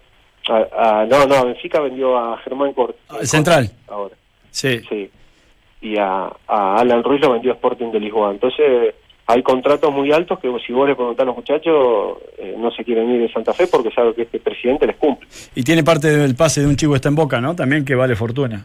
[0.49, 3.71] A- a- no, no, a Benfica vendió a Germán Cort Al Central.
[3.87, 4.15] Ahora,
[4.51, 4.81] sí.
[4.89, 5.11] sí.
[5.81, 8.31] Y a, a Alan Ruiz lo vendió a Sporting de Lisboa.
[8.33, 8.95] Entonces,
[9.27, 12.83] hay contratos muy altos que si vos le preguntás a los muchachos, eh, no se
[12.83, 15.29] quieren ir de Santa Fe porque sabe que este presidente les cumple.
[15.55, 17.55] Y tiene parte del pase de un chivo está en boca, ¿no?
[17.55, 18.65] También que vale fortuna.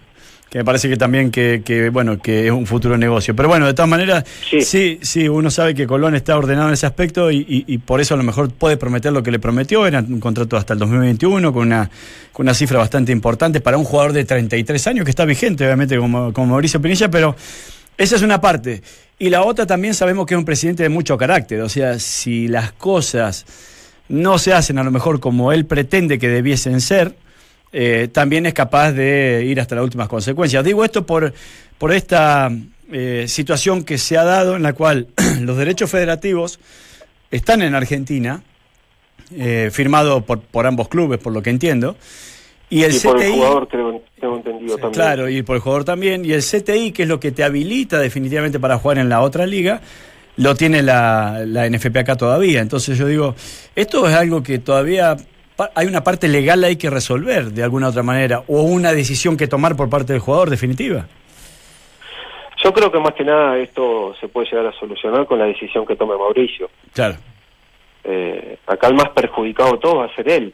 [0.50, 3.36] Que me parece que también que, que, bueno, que es un futuro negocio.
[3.36, 5.00] Pero bueno, de todas maneras, sí, Sí.
[5.02, 8.14] sí, uno sabe que Colón está ordenado en ese aspecto y, y- y por eso
[8.14, 9.88] a lo mejor puede prometer lo que le prometió.
[9.88, 11.90] Era un contrato hasta el 2021 con una,
[12.32, 15.98] con una cifra bastante importante para un jugador de 33 años que está vigente, obviamente,
[15.98, 17.36] como, como Mauricio Pinilla, pero
[17.98, 18.84] esa es una parte.
[19.18, 21.62] Y la otra también sabemos que es un presidente de mucho carácter.
[21.62, 23.46] O sea, si las cosas
[24.08, 27.16] no se hacen a lo mejor como él pretende que debiesen ser,
[27.74, 30.64] eh, también es capaz de ir hasta las últimas consecuencias.
[30.64, 31.34] Digo esto por,
[31.80, 32.52] por esta
[32.92, 35.08] eh, situación que se ha dado en la cual
[35.42, 36.60] los derechos federativos
[37.32, 38.44] están en Argentina,
[39.36, 41.96] eh, firmado por, por ambos clubes, por lo que entiendo,
[42.70, 44.94] y el y por el jugador, creo, tengo entendido también.
[44.94, 46.26] Claro, y por el jugador también.
[46.26, 49.46] Y el CTI, que es lo que te habilita definitivamente para jugar en la otra
[49.46, 49.82] liga,
[50.38, 52.62] lo tiene la, la NFP acá todavía.
[52.62, 53.36] Entonces yo digo,
[53.76, 55.18] esto es algo que todavía
[55.76, 59.48] hay una parte legal hay que resolver de alguna otra manera, o una decisión que
[59.48, 61.08] tomar por parte del jugador definitiva.
[62.64, 65.86] Yo creo que más que nada esto se puede llegar a solucionar con la decisión
[65.86, 66.70] que tome Mauricio.
[66.94, 67.16] Claro.
[68.06, 70.54] Eh, acá el más perjudicado de todos va a ser él,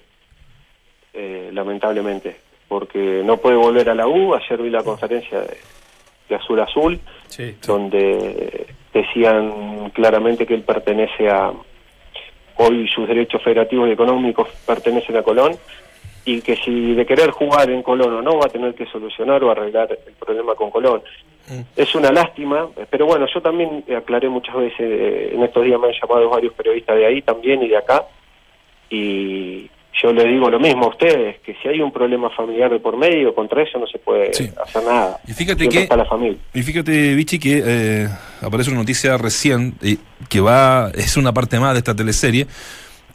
[1.13, 4.33] eh, lamentablemente, porque no puede volver a la U.
[4.33, 5.57] Ayer vi la conferencia de,
[6.29, 7.55] de Azul Azul, Sí.
[7.65, 11.51] donde decían claramente que él pertenece a.
[12.61, 15.55] Hoy sus derechos federativos y económicos pertenecen a Colón
[16.25, 19.41] y que si de querer jugar en Colón o no va a tener que solucionar
[19.43, 21.01] o arreglar el problema con Colón.
[21.75, 25.87] Es una lástima, pero bueno, yo también aclaré muchas veces, eh, en estos días me
[25.87, 28.05] han llamado varios periodistas de ahí también y de acá,
[28.89, 29.69] y
[30.01, 32.97] yo les digo lo mismo a ustedes, que si hay un problema familiar de por
[32.97, 34.49] medio, contra eso no se puede Sí.
[34.63, 35.19] hacer nada.
[35.27, 36.37] Y fíjate Siempre que- está la familia.
[36.53, 38.07] Y fíjate, Vichy, que eh,
[38.41, 39.97] aparece una noticia recién eh,
[40.29, 42.47] que va, es una parte más de esta teleserie,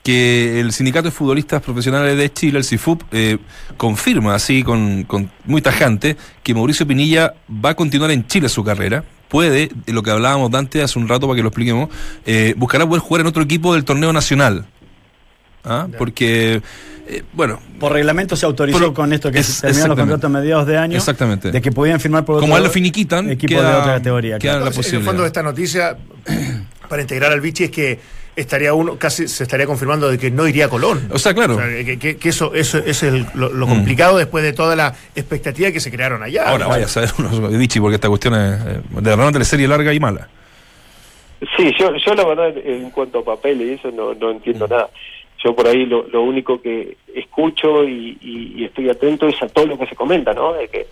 [0.03, 3.39] que el Sindicato de Futbolistas Profesionales de Chile, el CIFUP, eh,
[3.79, 7.33] confirma así, con, con muy tajante, que Mauricio Pinilla
[7.65, 9.03] va a continuar en Chile su carrera.
[9.29, 11.89] Puede, de lo que hablábamos antes hace un rato para que lo expliquemos,
[12.27, 14.67] eh, buscará poder jugar en otro equipo del torneo nacional.
[15.65, 15.89] ¿Ah?
[15.97, 16.61] Porque,
[17.09, 20.29] eh, bueno, Por reglamento se autorizó con esto que es- se terminaron los contratos a
[20.29, 20.97] mediados de año.
[20.97, 21.51] Exactamente.
[21.51, 24.39] De que podían firmar por como otro a él lo finiquitan, equipo de otra categoría.
[24.39, 24.65] queda claro.
[24.65, 25.07] la en el posibilidad.
[25.07, 25.97] fondo de esta noticia,
[26.89, 27.99] para integrar al Vichy, es que
[28.37, 31.09] estaría uno, casi se estaría confirmando de que no iría a Colón.
[31.13, 31.55] O sea, claro.
[31.55, 33.71] O sea, que, que- que eso, eso, eso es el- lo, lo Mm.
[33.71, 36.49] complicado después de toda la expectativa que se crearon allá.
[36.51, 39.69] Ahora vaya a saber uno, Vichy, porque esta cuestión es eh, de verdad una teleserie
[39.69, 40.29] larga y mala.
[41.57, 44.89] Sí, yo, yo la verdad en cuanto a papeles y eso no, no entiendo nada.
[45.45, 49.47] Yo por ahí lo, lo único que escucho y, y- y estoy atento es a
[49.49, 50.55] todo lo que se comenta, ¿no?
[50.55, 50.87] De que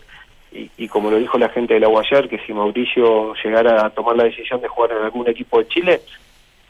[0.51, 3.89] y, y como lo dijo la gente de la ayer, que si Mauricio llegara a
[3.89, 6.01] tomar la decisión de jugar en algún equipo de Chile,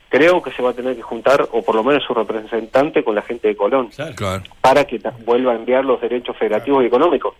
[0.07, 3.15] creo que se va a tener que juntar, o por lo menos su representante, con
[3.15, 4.43] la gente de Colón, Claro.
[4.61, 7.35] para que vuelva a enviar los derechos federativos y económicos.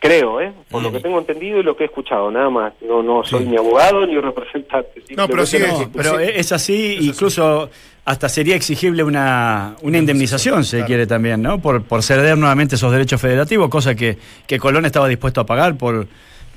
[0.00, 0.52] Creo, ¿eh?
[0.70, 0.92] Por lo Mm.
[0.92, 2.72] que tengo entendido y lo que he escuchado, nada más.
[2.80, 3.50] No no soy Sí.
[3.50, 5.02] ni abogado ni representante.
[5.16, 5.58] No, pero sí,
[5.92, 7.68] Pero es así, incluso
[8.04, 10.86] hasta sería exigible una, una indemnización, si se Claro.
[10.86, 11.58] quiere también, ¿no?
[11.58, 15.76] Por, por ceder nuevamente esos derechos federativos, cosa que, que Colón estaba dispuesto a pagar
[15.76, 16.06] por,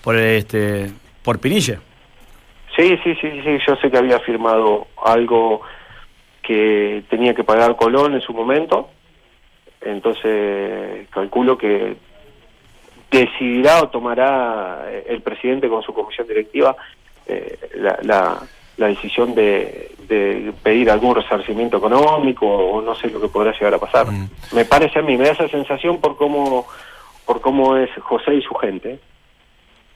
[0.04, 0.91] por este
[1.23, 1.80] por Pinilla.
[2.75, 5.62] Sí, sí, sí, sí, yo sé que había firmado algo
[6.43, 8.89] que tenía que pagar Colón en su momento,
[9.82, 11.97] entonces calculo que
[13.12, 16.76] decidirá o tomará eh, el presidente con su comisión directiva
[17.28, 18.39] eh, la, la,
[18.78, 23.74] la decisión de, de pedir algún resarcimiento económico o no sé lo que podrá llegar
[23.74, 24.10] a pasar.
[24.10, 24.30] Mm.
[24.54, 26.65] Me parece a mí, me da esa sensación por cómo,
[27.26, 29.00] por cómo es José y su gente.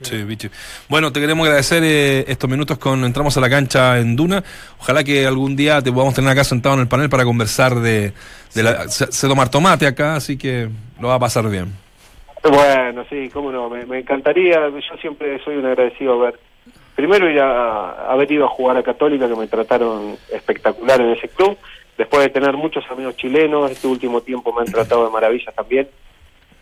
[0.02, 0.50] Sí, bicho.
[0.90, 4.44] Bueno, te queremos agradecer eh, estos minutos con Entramos a la cancha en Duna.
[4.78, 8.12] Ojalá que algún día te podamos tener acá sentado en el panel para conversar de,
[8.54, 8.88] de la...
[8.88, 10.68] Se, se tomar tomate acá, así que
[11.00, 11.85] lo va a pasar bien.
[12.50, 16.38] Bueno, sí, cómo no, me, me encantaría, yo siempre soy un agradecido a ver
[16.96, 21.28] primero ir a haber ido a jugar a Católica, que me trataron espectacular en ese
[21.28, 21.56] club,
[21.96, 25.88] después de tener muchos amigos chilenos, este último tiempo me han tratado de maravilla también.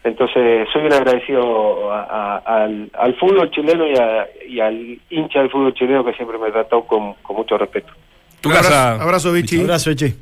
[0.02, 3.86] Entonces, soy un agradecido al, fútbol chileno
[4.46, 7.90] y, al hincha del fútbol chileno que siempre me trató con, con mucho respeto.
[8.42, 9.00] Tu casa.
[9.00, 9.62] Abrazo, Vichy.
[9.62, 10.14] Abrazo, Vichy.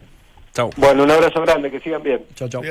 [0.52, 0.70] Chao.
[0.76, 2.20] Bueno, un abrazo grande, que sigan bien.
[2.36, 2.62] Chao, chao.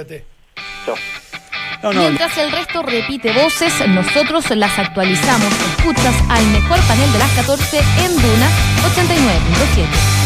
[1.83, 5.51] Mientras el resto repite voces, nosotros las actualizamos.
[5.77, 8.49] Escuchas al mejor panel de las 14 en Duna
[8.93, 10.21] 89.7.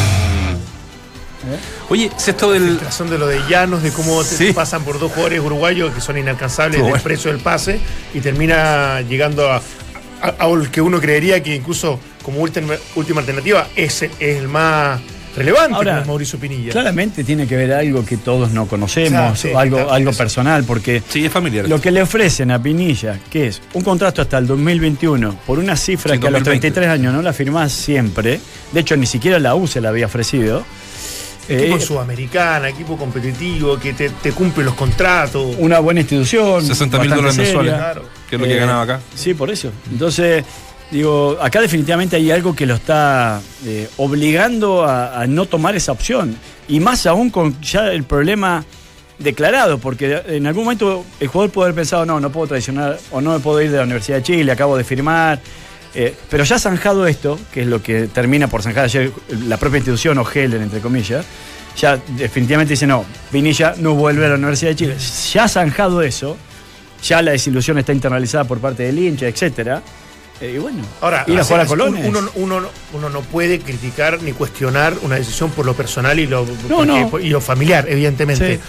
[1.48, 1.60] ¿Eh?
[1.90, 2.80] Oye, si esto del.
[2.92, 4.22] Son de lo de Llanos, de cómo
[4.54, 7.80] pasan por dos jugadores uruguayos que son inalcanzables del precio del pase
[8.14, 9.62] y termina llegando a,
[10.22, 15.00] a, que uno creería que incluso como última, última alternativa es, el más
[15.36, 16.72] relevante Ahora, Mauricio Pinilla.
[16.72, 21.32] Claramente tiene que ver algo que todos no conocemos, algo, algo personal, porque sí, es
[21.32, 21.68] familiar.
[21.68, 25.76] lo que le ofrecen a Pinilla, que es un contrato hasta el 2021, por una
[25.76, 28.40] cifra que a los 33 años no la firmás siempre,
[28.72, 30.66] de hecho ni siquiera la U se la había ofrecido,
[31.48, 35.56] Equipo eh, sudamericana, equipo competitivo, que te, cumple los contratos.
[35.60, 36.66] Una buena institución.
[36.66, 37.76] 60 mil dólares mensuales,
[38.28, 39.00] que es lo que eh, ganaba acá.
[39.14, 39.72] Sí, por eso.
[39.92, 40.44] Entonces,
[40.92, 46.36] digo, acá definitivamente hay algo que lo está eh, obligando a, no tomar esa opción.
[46.68, 48.66] Y más aún con ya el problema
[49.20, 53.22] declarado, porque en algún momento el jugador puede haber pensado, no, no puedo traicionar o
[53.22, 55.40] no me puedo ir de la Universidad de Chile, acabo de firmar.
[56.30, 59.12] pero ya zanjado esto, que es lo que termina por zanjar ayer
[59.48, 61.26] la propia institución o Helen, entre comillas,
[61.76, 64.96] ya definitivamente dice, no, Vinilla no vuelve a la Universidad de Chile.
[65.34, 66.38] Ya zanjado eso,
[67.04, 69.82] ya la desilusión está internalizada por parte del hincha, etcétera.
[70.42, 71.96] Eh, y bueno, ahora ir a jugar a Colón.
[72.36, 76.46] Uno, uno, no puede criticar ni cuestionar una decisión por lo personal y lo,
[77.22, 78.60] y lo familiar, evidentemente.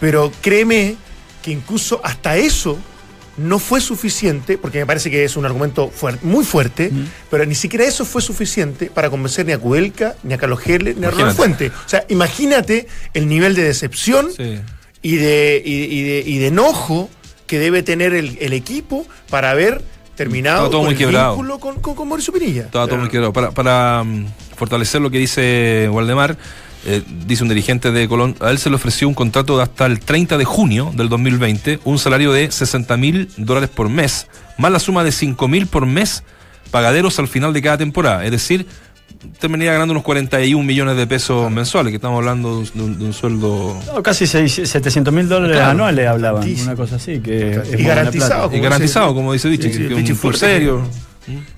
[0.00, 0.96] Pero créeme
[1.42, 2.78] que incluso hasta eso
[3.36, 5.90] no fue suficiente, porque me parece que es un argumento
[6.22, 6.92] muy fuerte,
[7.30, 10.94] pero ni siquiera eso fue suficiente para convencer ni a Kudelka, ni a Carlos Gerle,
[10.94, 11.68] ni a Ronald Fuente.
[11.68, 14.28] O sea, imagínate el nivel de decepción
[15.02, 17.08] y, de, y, de, enojo
[17.46, 19.82] que debe tener el, equipo para haber
[20.20, 22.66] terminado todo muy el vínculo con, con, Mauricio Pinilla.
[22.66, 23.32] Todo, todo muy quebrado.
[23.32, 26.36] Para, para um, fortalecer lo que dice Waldemar,
[26.84, 29.86] eh, dice un dirigente de Colón, a él se le ofreció un contrato de hasta
[29.86, 34.26] el 30 de junio del 2020, un salario de 60 mil dólares por mes,
[34.58, 36.22] más la suma de 5 mil por mes
[36.70, 38.22] pagaderos al final de cada temporada.
[38.22, 38.66] Es decir,
[39.38, 43.78] terminaría ganando unos 41 millones de pesos mensuales, que estamos hablando de un, sueldo...
[44.02, 47.20] casi 700 mil dólares anuales hablaban, una cosa así.
[47.20, 48.54] Que y garantizado.
[48.54, 50.82] Y garantizado, como dice Dicho, que un serio.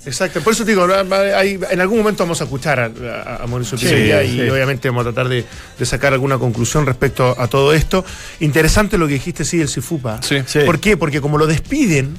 [0.05, 4.89] Exacto, por eso te digo, en algún momento vamos a escuchar a, Mauricio y obviamente
[4.89, 5.45] vamos a tratar de,
[5.85, 8.05] sacar alguna conclusión respecto a todo esto.
[8.41, 10.21] Interesante lo que dijiste, sí, del Cifupa.
[10.67, 10.97] ¿Por qué?
[10.97, 12.17] Porque como lo despiden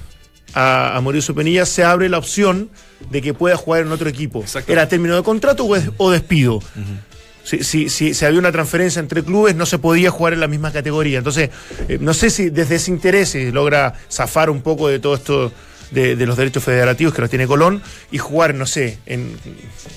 [0.54, 2.70] a, Mauricio Penilla, se abre la opción
[3.14, 4.44] de que pueda jugar en otro equipo.
[4.68, 5.66] ¿Era término de contrato
[5.98, 6.62] o, despido?
[7.44, 11.20] Si, si, había una transferencia entre clubes, no se podía jugar en la misma categoría.
[11.20, 11.52] Entonces,
[11.88, 15.52] eh, no sé si desde ese interés logra zafar un poco de todo esto
[15.94, 19.38] de, los derechos federativos que los tiene Colón y jugar, no sé, en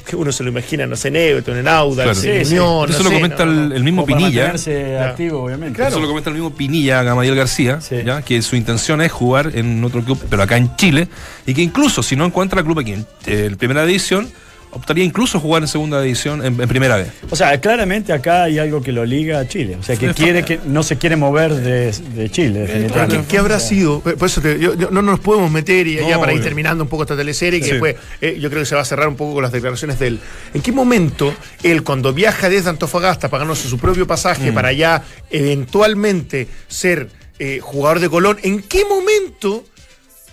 [0.06, 2.90] que uno se lo imagina, no sé, en Everton, en Audax, en Unión.
[2.90, 4.54] Eso lo comenta el, mismo Pinilla.
[5.02, 5.86] activo, obviamente.
[5.86, 8.22] Eso lo comenta el mismo Pinilla, Gamadiel García, ¿ya?
[8.22, 11.08] que su intención es jugar en otro club, pero acá en Chile,
[11.46, 14.28] y que incluso si no encuentra club aquí en, en primera división,
[14.76, 17.08] optaría incluso a jugar en segunda división en, primera vez.
[17.30, 19.76] O sea, claramente acá hay algo que lo liga a Chile.
[19.78, 22.90] O sea, que quiere que no se quiere mover de, Chile.
[23.08, 24.00] ¿Qué, ¿Qué, habrá sido?
[24.00, 24.40] Por eso
[24.90, 27.96] no nos podemos meter y ya para ir terminando un poco esta teleserie, que después
[28.20, 30.20] eh, yo creo que se va a cerrar un poco con las declaraciones de él.
[30.54, 34.54] ¿En qué momento él, cuando viaja desde Antofagasta, pagándose su propio pasaje mm.
[34.54, 37.08] para ya eventualmente ser
[37.38, 39.64] eh, jugador de Colón, ¿en qué momento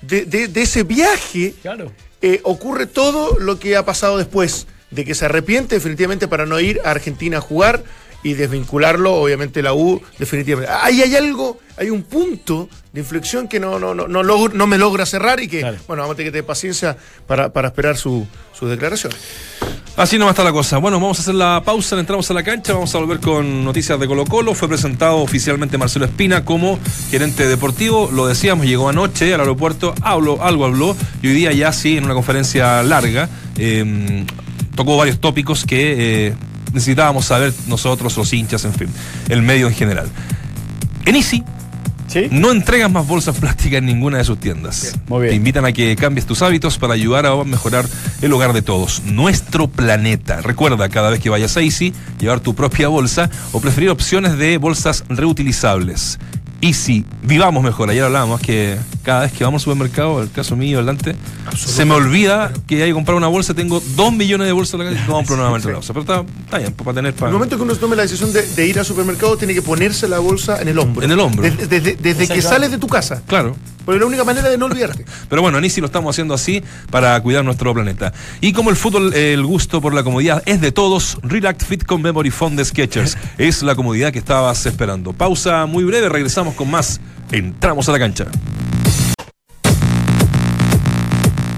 [0.01, 1.91] de, de ese viaje claro
[2.23, 6.57] eh, ocurre todo lo que ha pasado después, de que se arrepiente definitivamente para no
[6.62, 7.83] ir a Argentina a jugar
[8.23, 10.73] y desvincularlo, obviamente la U, definitivamente.
[10.81, 14.77] Ahí hay algo, hay un punto de inflexión que no, no, no, no, no me
[14.77, 18.25] logra cerrar y que, bueno, vamos a tener que tener paciencia para, para esperar su,
[18.53, 19.12] su declaración.
[19.95, 20.79] Así no va a estar la cosa.
[20.79, 23.99] Bueno, vamos a hacer la pausa, entramos a la cancha, vamos a volver con noticias
[23.99, 24.55] de Colo Colo.
[24.55, 26.79] Fue presentado oficialmente Marcelo Espina como
[27.12, 28.09] gerente deportivo.
[28.12, 32.05] Lo decíamos, llegó anoche al aeropuerto, habló, algo habló, y hoy día ya sí, en
[32.05, 34.25] una conferencia larga, em,
[34.75, 36.33] tocó varios tópicos que eh,
[36.73, 38.89] necesitábamos saber nosotros, los hinchas, en fin,
[39.29, 40.09] el medio en general.
[41.05, 41.43] En Easy
[42.31, 44.97] no entregas más bolsas plásticas en ninguna de sus tiendas.
[45.07, 47.86] Te invitan a que cambies tus hábitos para ayudar a mejorar
[48.21, 49.03] el hogar de todos.
[49.05, 50.41] Nuestro planeta.
[50.41, 54.57] Recuerda cada vez que vayas a Easy, llevar tu propia bolsa o preferir opciones de
[54.57, 56.19] bolsas reutilizables.
[56.65, 57.89] Easy, vivamos mejor.
[57.89, 61.13] Ayer hablábamos que cada vez que vamos al supermercado, el caso mío, adelante,
[61.58, 63.54] se me olvida que hay que comprar una bolsa.
[63.54, 65.91] Tengo dos millones de bolsas en la calle y compro nuevamente una bolsa.
[65.93, 67.26] Pero está, está bien, pues, para tener para.
[67.28, 69.62] En el momento que uno tome la decisión de, de ir al supermercado, tiene que
[69.62, 71.04] ponerse la bolsa en el hombro.
[71.04, 71.43] En el hombro.
[71.43, 73.21] Desde, desde- desde que sales de tu casa.
[73.28, 73.58] Claro.
[73.86, 75.06] Porque es la única manera de no olvidarte.
[75.30, 78.13] Pero bueno, en Easy lo estamos haciendo así para cuidar nuestro planeta.
[78.41, 82.02] Y como el fútbol, el gusto por la comodidad es de todos, Relax Fit con
[82.02, 85.13] Memory Foam de Sketchers es la comodidad que estabas esperando.
[85.13, 87.02] Pausa muy breve, regresamos con más.
[87.32, 88.28] Entramos a la cancha.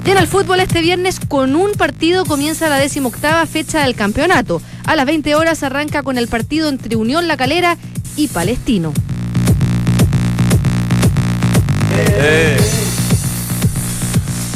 [0.06, 4.62] En el fútbol este viernes con un partido comienza la decimoctava fecha del campeonato.
[4.86, 7.78] A las 20 horas arranca con el partido entre Unión La Calera
[8.16, 8.94] y Palestino.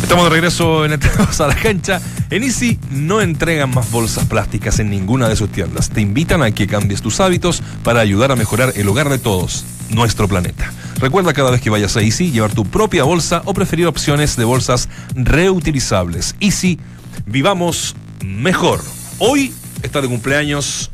[0.09, 2.01] Estamos de regreso en Entramos a la cancha.
[2.31, 5.91] En Easy no entregan más bolsas plásticas en ninguna de sus tiendas.
[5.91, 9.65] Te invitan a que cambies tus hábitos para ayudar a mejorar el hogar de todos,
[9.89, 10.73] nuestro planeta.
[10.99, 14.45] Recuerda cada vez que vayas a Easy llevar tu propia bolsa o preferir opciones de
[14.45, 16.35] bolsas reutilizables.
[16.39, 16.79] Easy,
[17.25, 18.81] vivamos mejor.
[19.19, 20.89] Hoy está de cumpleaños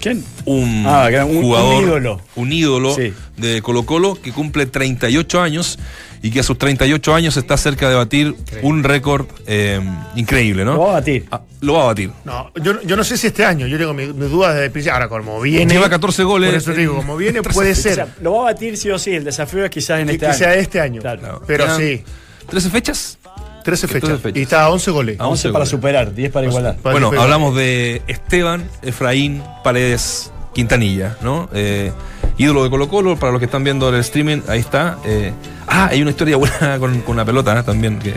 [0.00, 0.24] ¿Quién?
[0.46, 2.20] un Ah, que un- un jugador, ídolo.
[2.36, 3.12] un ídolo Sí.
[3.36, 5.78] de Colo Colo que cumple 38 años
[6.22, 9.80] y que a sus 38 años está cerca de batir un récord eh,
[10.16, 10.74] increíble, ¿no?
[10.74, 11.26] Lo va a batir.
[11.30, 12.10] Ah, lo va a batir.
[12.24, 14.70] No, yo, yo no sé si este año, yo tengo mis, mis dudas desde el
[14.72, 14.94] principio.
[14.94, 15.72] Ahora, como viene.
[15.72, 17.94] Lleva 14 goles Por eso te digo, como viene, 13 puede O ser.
[17.94, 19.12] sea, lo va a batir sí o sí.
[19.12, 20.38] El desafío es quizás en que, este que año.
[20.38, 21.00] sea este año.
[21.00, 21.42] Claro.
[21.46, 22.02] Pero Quedan sí,
[22.48, 23.18] 13 fechas.
[23.70, 24.08] 13 fechas.
[24.08, 24.38] 13 fechas.
[24.38, 25.16] Y está a 11 goles.
[25.18, 25.68] Ah, 11 11 para goles.
[25.68, 26.76] superar, 10 para igualar.
[26.76, 31.48] Para bueno, hablamos de Esteban, Efraín, Paredes, Quintanilla, ¿no?
[31.52, 31.92] Eh,
[32.38, 34.98] ídolo de Colo Colo, para los que están viendo el streaming, ahí está.
[35.04, 35.32] Eh,
[35.68, 37.62] ah, hay una historia buena con, con una pelota ¿eh?
[37.62, 38.12] también que,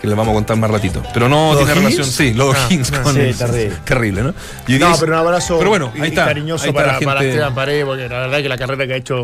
[0.00, 1.02] que les vamos a contar más ratito.
[1.14, 1.96] Pero no ¿Los tiene Higgins?
[1.96, 3.72] relación, sí, los Ah, Higgins con sí, terrible.
[3.84, 4.34] terrible, ¿no?
[4.68, 6.26] Y No, dice- pero un abrazo Pero bueno, ahí y está.
[6.26, 8.96] cariñoso ahí está para, gente- Esteban Paredes, porque la verdad que la carrera que ha
[8.96, 9.22] hecho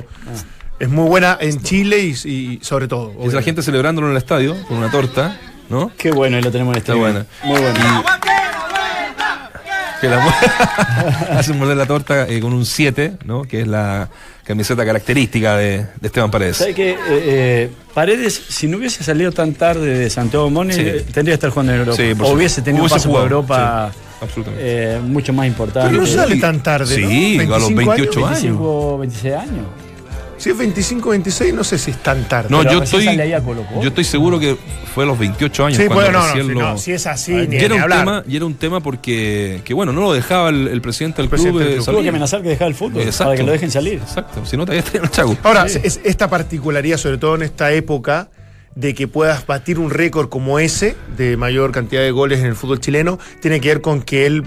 [0.81, 3.13] es muy buena en Chile y, y sobre todo.
[3.25, 5.37] Es la gente celebrándolo en el estadio con una torta,
[5.69, 5.91] ¿no?
[5.97, 7.27] Qué bueno, ahí lo tenemos en este buena.
[7.45, 8.05] Muy bueno.
[10.01, 10.25] Que la
[11.39, 13.43] hacen morder la torta eh, con un 7, ¿no?
[13.43, 14.09] Que es la
[14.45, 16.59] camiseta característica de, de Esteban Paredes.
[16.59, 16.91] ¿Sabes qué?
[16.93, 20.83] Eh, eh, Paredes, si no hubiese salido tan tarde de Santiago Moni, Sí.
[21.13, 21.97] tendría que estar jugando en Europa.
[21.97, 24.65] Sí, o hubiese tenido Hubiese un paso jugado, por Europa sí, absolutamente.
[24.95, 25.89] eh, mucho más importante.
[25.91, 26.95] Pero no sale tan tarde.
[26.95, 27.55] Sí, ¿no?
[27.57, 28.41] a los 28 años.
[28.43, 29.67] 25, 26 años.
[30.39, 32.49] Si es 25, 26, no sé si es tan tarde.
[32.51, 33.05] No, Pero yo estoy,
[33.83, 34.57] yo estoy seguro que
[34.95, 37.07] fue a los 28 años sí, cuando bueno, no, no, si, lo- no, si es
[37.07, 37.99] así, y ni, era ni un hablar.
[38.01, 41.29] tema y era un tema porque que bueno no lo dejaba el, el presidente del
[41.29, 41.85] presidente club, del eh, club.
[41.85, 41.97] salir.
[41.99, 43.25] Tuvo que amenazar que dejara el fútbol Exacto.
[43.25, 43.95] para que lo dejen salir.
[43.95, 47.43] exacto si no todavía estaría en el chago Ahora, es esta particularidad, sobre todo en
[47.43, 48.29] esta época,
[48.75, 52.55] de que puedas batir un récord como ese, de mayor cantidad de goles en el
[52.55, 54.45] fútbol chileno, tiene que ver con que él,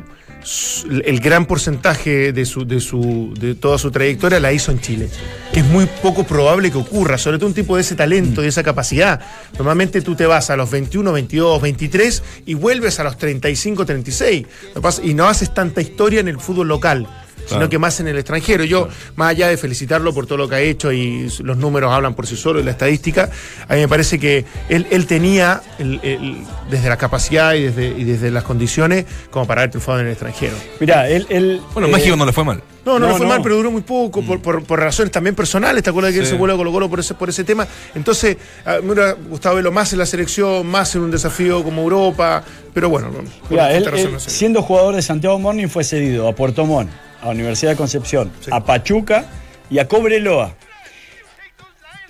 [1.04, 5.10] el gran porcentaje de, su, de, su, de toda su trayectoria la hizo en Chile.
[5.54, 8.64] Es muy poco probable que ocurra, sobre todo un tipo de ese talento y esa
[8.64, 9.20] capacidad.
[9.58, 14.46] Normalmente tú te vas a los 21, 22, 23 y vuelves a los 35, 36.
[14.70, 17.08] Lo que pasa- Y no haces tanta historia en el fútbol local
[17.48, 18.64] sino que más en el extranjero.
[18.64, 22.14] Yo, más allá de felicitarlo por todo lo que ha hecho y los números hablan
[22.14, 23.30] por sí solos y la estadística,
[23.68, 26.38] a mí me parece que él, él tenía, el- el-
[26.70, 30.12] desde la capacidad y desde, y desde las condiciones, como para haber triunfado en el
[30.14, 30.56] extranjero.
[30.80, 31.26] Mira, él.
[31.30, 33.30] él bueno eh, México no le fue mal No, no, No, le fue no.
[33.34, 35.84] mal, pero duró muy poco, por, por- por razones también personales.
[35.84, 36.32] ¿Te acuerdas que él Sí.
[36.32, 37.68] se vuelve a Colo Colo por ese, por ese tema?
[37.94, 41.64] Entonces, a mí me hubiera gustado verlo más en la selección, más en un desafío
[41.64, 44.30] como Europa, pero bueno, por Mira, él, distintas él, razones, no sé.
[44.32, 46.90] siendo jugador de Santiago Morning fue cedido a Puerto Montt,
[47.22, 49.26] a Universidad de Concepción, a Pachuca
[49.70, 50.56] y a Cobreloa.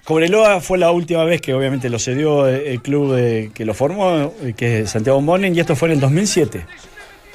[0.06, 4.34] Cobreloa fue la última vez que obviamente lo cedió el club eh, que lo formó,
[4.42, 6.66] eh, que es Santiago Morning, y esto fue en el 2007.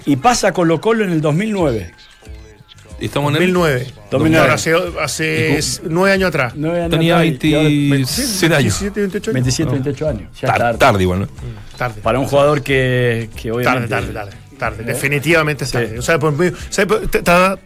[0.05, 1.92] Y pasa a Colo Colo en el 2009.
[3.01, 3.87] Estamos en el 2009.
[4.11, 4.39] 2009.
[4.43, 6.53] Ahora, hace, hace nueve años atrás.
[6.57, 9.35] Nueve años tenía atrás y- y ahora 27 años 27, 28 años.
[9.35, 10.41] 27, 28 años.
[10.41, 10.79] Ya Tar- tarde.
[10.79, 11.29] tarde igual ¿no?
[11.77, 12.01] Tarde.
[12.03, 13.89] Para un jugador que, que Tarde, obviamente...
[13.89, 14.33] tarde, tarde.
[14.57, 15.73] Tarde, definitivamente Sí.
[15.73, 15.99] tarde.
[15.99, 16.19] O sea,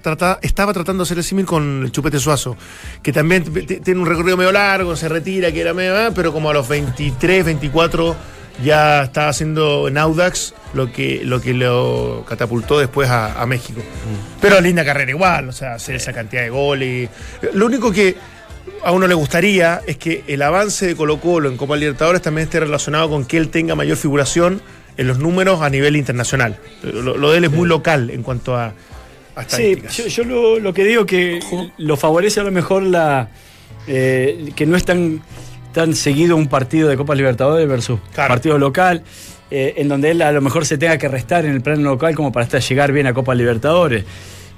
[0.02, 2.56] trata- estaba tratando de hacer el símil con el Chupete Suazo,
[3.00, 6.50] que también tiene un recorrido medio largo, se retira, que era medio, ah, pero como
[6.50, 8.16] a los 23, 24
[8.62, 13.80] ya estaba haciendo en Audax lo que, lo que lo catapultó después a, a México.
[14.40, 17.08] Pero linda carrera igual, o sea, hacer esa cantidad de goles.
[17.54, 18.16] Lo único que
[18.82, 22.46] a uno le gustaría es que el avance de Colo Colo en Copa Libertadores también
[22.46, 24.62] esté relacionado con que él tenga mayor figuración
[24.96, 26.58] en los números a nivel internacional.
[26.82, 28.74] Lo, lo de él es muy local en cuanto a,
[29.36, 31.40] a Sí, yo lo, lo que digo que
[31.78, 33.28] lo favorece a lo mejor la
[33.86, 35.22] eh, que no es tan,
[35.72, 38.28] tan seguido un partido de Copa Libertadores versus Claro.
[38.34, 39.02] partido local,
[39.50, 42.14] eh, en donde él a lo mejor se tenga que restar en el plano local
[42.14, 44.04] como para hasta llegar bien a Copa Libertadores.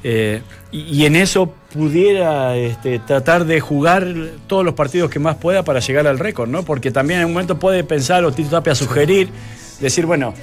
[0.05, 0.43] Eh,
[0.73, 4.13] y, en eso pudiera este, tratar de jugar
[4.49, 6.65] todos los partidos que más pueda para llegar al récord, ¿no?
[6.65, 9.29] Porque también en un momento puede pensar o Tito Tapia sugerir,
[9.81, 10.35] decir, bueno,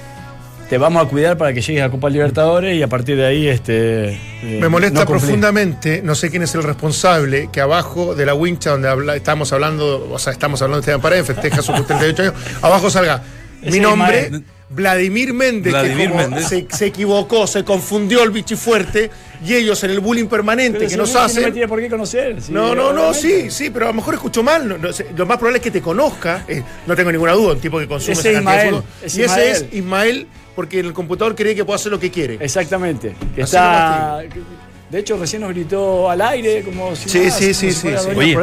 [0.70, 3.48] te vamos a cuidar para que llegues a Copa Libertadores y a partir de ahí
[3.48, 8.34] este eh, me molesta profundamente no sé quién es el responsable que abajo de la
[8.34, 12.34] wincha donde estamos hablando o sea estamos hablando de Esteban Paredes festeja sus 38 años
[12.62, 13.20] abajo salga
[13.62, 14.30] mi nombre
[14.72, 19.10] Vladimir Méndez, que Se, equivocó, se confundió el bichi fuerte
[19.44, 21.42] y ellos en el bullying permanente que nos hacen.
[21.42, 22.36] No me tiene por qué conocer.
[22.50, 24.68] no, no, no, sí, sí, pero a lo mejor escucho mal.
[24.68, 27.88] lo más probable es que te conozca, eh, no tengo ninguna duda, un tipo que
[27.88, 30.28] consume ese Ismael, Y ese es Ismael,
[30.60, 32.36] porque en el computador cree que puede hacer lo que quiere.
[32.38, 33.14] Exactamente.
[33.34, 34.20] Que está.
[34.90, 37.88] De hecho, recién nos gritó al aire como si Sí, sí, sí, sí.
[38.14, 38.36] Oye,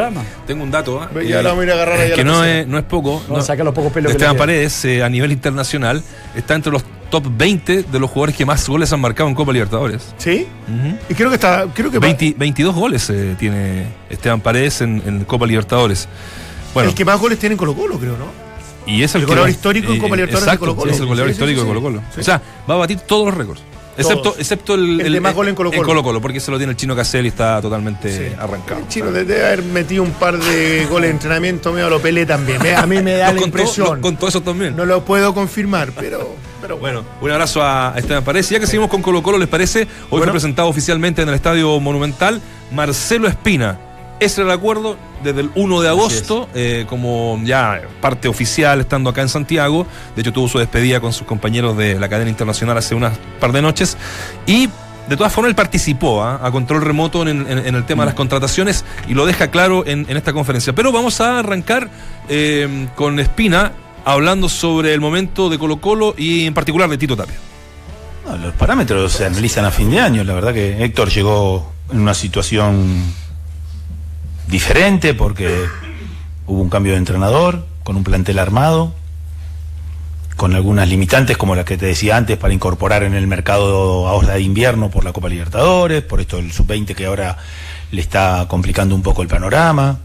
[0.48, 1.04] tengo un dato.
[1.04, 1.28] ¿eh?
[1.28, 3.22] Ya lo vamos a agarrar ahí Que no es, no es poco.
[3.30, 6.02] No, saca los pocos pelos Esteban Paredes, eh, a nivel internacional,
[6.36, 9.54] está entre los top 20 de los jugadores que más goles han marcado en Copa
[9.54, 10.16] Libertadores.
[10.18, 10.48] ¿Sí?
[11.10, 11.68] Y creo que está.
[11.72, 16.10] Creo que 22 goles eh, tiene Esteban Paredes en, Copa Libertadores.
[16.74, 18.47] Bueno, el que más goles tiene en Colo Colo, creo, ¿no?
[18.88, 20.92] Y es el, goleador histórico en Copa Libertadores de Colo Colo.
[20.92, 22.02] es el goleador histórico de Colo Colo.
[22.18, 23.62] O sea, va a batir todos los récords.
[23.98, 26.04] Excepto, excepto el, el, de más gol en Colo Colo.
[26.04, 28.80] Colo porque se lo tiene el chino Casel y está totalmente arrancado.
[28.82, 32.62] El chino debe haber metido un par de goles de entrenamiento medio lo pelé también.
[32.76, 34.00] A mí me da la impresión.
[34.00, 34.76] con todo eso también.
[34.76, 36.36] No lo puedo confirmar, pero.
[36.62, 38.50] pero bueno, un abrazo a Esteban Paredes.
[38.50, 39.88] Ya que seguimos con Colo Colo, ¿les parece?
[40.10, 42.40] Hoy fue presentado oficialmente en el Estadio Monumental
[42.72, 43.80] Marcelo Espina
[44.20, 49.10] ese era el acuerdo desde el 1 de agosto, eh, como ya parte oficial estando
[49.10, 49.86] acá en Santiago.
[50.16, 53.52] De hecho, tuvo su despedida con sus compañeros de la cadena internacional hace unas par
[53.52, 53.98] de noches.
[54.46, 54.70] Y
[55.10, 56.40] de todas formas, él participó ¿ah?
[56.42, 58.18] a control remoto en, el tema de las mm.
[58.18, 60.74] contrataciones y lo deja claro en, esta conferencia.
[60.74, 61.90] Pero vamos a arrancar
[62.28, 63.72] eh, con Espina
[64.04, 67.36] hablando sobre el momento de Colo Colo y en particular de Tito Tapia.
[68.42, 70.24] los parámetros se analizan a fin de año.
[70.24, 73.04] La verdad que Héctor llegó en una situación
[74.48, 75.66] diferente porque
[76.46, 78.94] hubo un cambio de entrenador, con un plantel armado,
[80.36, 84.36] con algunas limitantes como las que te decía antes para incorporar en el mercado ahora
[84.36, 87.38] de invierno por la Copa Libertadores, por esto el sub-20 que ahora
[87.92, 90.00] le está complicando un poco el panorama,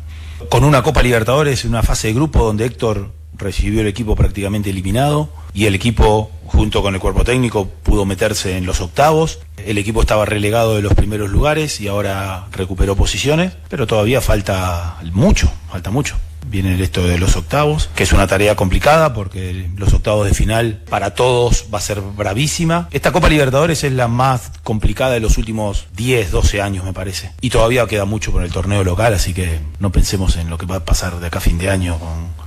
[0.48, 4.70] con una Copa Libertadores en una fase de grupo donde Héctor recibió el equipo prácticamente
[4.70, 9.40] eliminado y el equipo junto con el cuerpo técnico pudo meterse en los octavos.
[9.56, 14.98] El equipo estaba relegado de los primeros lugares y ahora recuperó posiciones, pero todavía falta
[15.12, 16.16] mucho, falta mucho.
[16.44, 20.82] Viene esto de los octavos, que es una tarea complicada porque los octavos de final
[20.90, 22.88] para todos va a ser bravísima.
[22.90, 27.30] Esta Copa Libertadores es la más complicada de los últimos 10, 12 años, me parece.
[27.40, 30.66] Y todavía queda mucho por el torneo local, así que no pensemos en lo que
[30.66, 32.41] va a pasar de acá a fin de año con,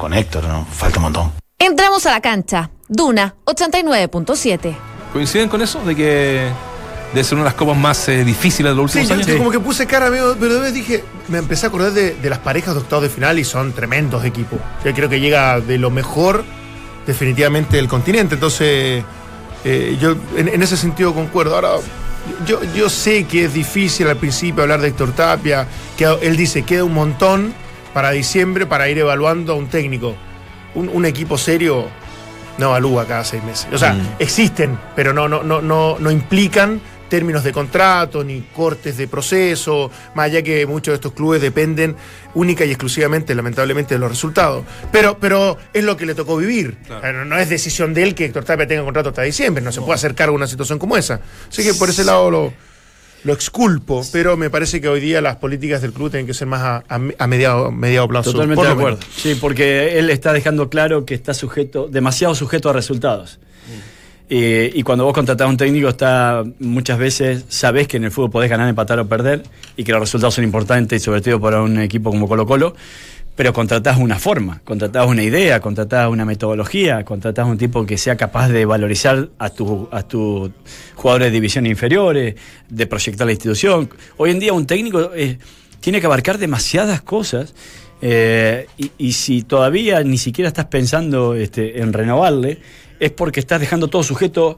[0.00, 0.64] con Héctor, ¿no?
[0.64, 1.32] falta un montón.
[1.58, 2.70] Entramos a la cancha.
[2.88, 4.74] Duna 89.7.
[5.12, 5.84] ¿Coinciden con eso?
[5.84, 6.48] De que
[7.12, 9.26] debe ser una de las copas más eh, difíciles de los últimos años.
[9.26, 12.38] Yo, como que puse cara, pero de vez dije, me empecé a acordar de, las
[12.38, 14.56] parejas de octavos de final y son tremendos de equipo.
[14.82, 16.44] Yo creo que llega de lo mejor
[17.06, 18.36] definitivamente del continente.
[18.36, 19.04] Entonces,
[19.64, 21.56] eh, yo en, ese sentido concuerdo.
[21.56, 21.72] Ahora,
[22.46, 26.62] yo, yo sé que es difícil al principio hablar de Héctor Tapia, que él dice,
[26.62, 27.52] queda un montón
[27.92, 30.14] para diciembre para ir evaluando a un técnico.
[30.74, 31.86] Un, equipo serio
[32.58, 33.66] no evalúa cada seis meses.
[33.72, 34.16] O sea, mm.
[34.20, 36.80] existen, pero no, no, no, no, no implican
[37.10, 41.96] términos de contrato ni cortes de proceso, más allá que muchos de estos clubes dependen
[42.34, 44.64] única y exclusivamente, lamentablemente, de los resultados.
[44.90, 46.78] Pero, pero es lo que le tocó vivir.
[47.26, 49.94] No, es decisión de él que Héctor Tapia tenga contrato hasta diciembre, no, se puede
[49.96, 51.20] hacer cargo de una situación como esa.
[51.50, 52.52] Así que por ese lado lo
[53.24, 56.46] lo exculpo, pero me parece que hoy día las políticas del club tienen que ser
[56.46, 58.32] más a, mediado, mediado plazo.
[58.32, 58.98] Totalmente de acuerdo.
[59.14, 63.38] Sí, porque él está dejando claro que está sujeto, demasiado sujeto a resultados.
[64.32, 64.32] Mm.
[64.32, 68.30] y cuando vos contratás a un técnico, está muchas veces sabés que en el fútbol
[68.30, 69.42] podés ganar, empatar o perder,
[69.76, 72.74] y que los resultados son importantes, sobre todo para un equipo como Colo Colo
[73.36, 78.16] pero contratás una forma, contratás una idea, contratás una metodología, contratás un tipo que sea
[78.16, 80.52] capaz de valorizar a tus a tu
[80.94, 82.34] jugadores de división inferiores,
[82.68, 83.88] de proyectar la institución.
[84.16, 85.38] Hoy en día un técnico eh,
[85.80, 87.54] tiene que abarcar demasiadas cosas
[88.02, 88.66] eh,
[88.98, 92.58] y, si todavía ni siquiera estás pensando este, en renovarle,
[92.98, 94.56] es porque estás dejando todo sujeto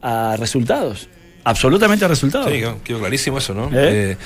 [0.00, 1.08] a resultados.
[1.44, 2.50] Absolutamente a resultados.
[2.50, 3.70] Sí, quedó clarísimo eso, ¿no?
[3.72, 4.16] ¿Eh?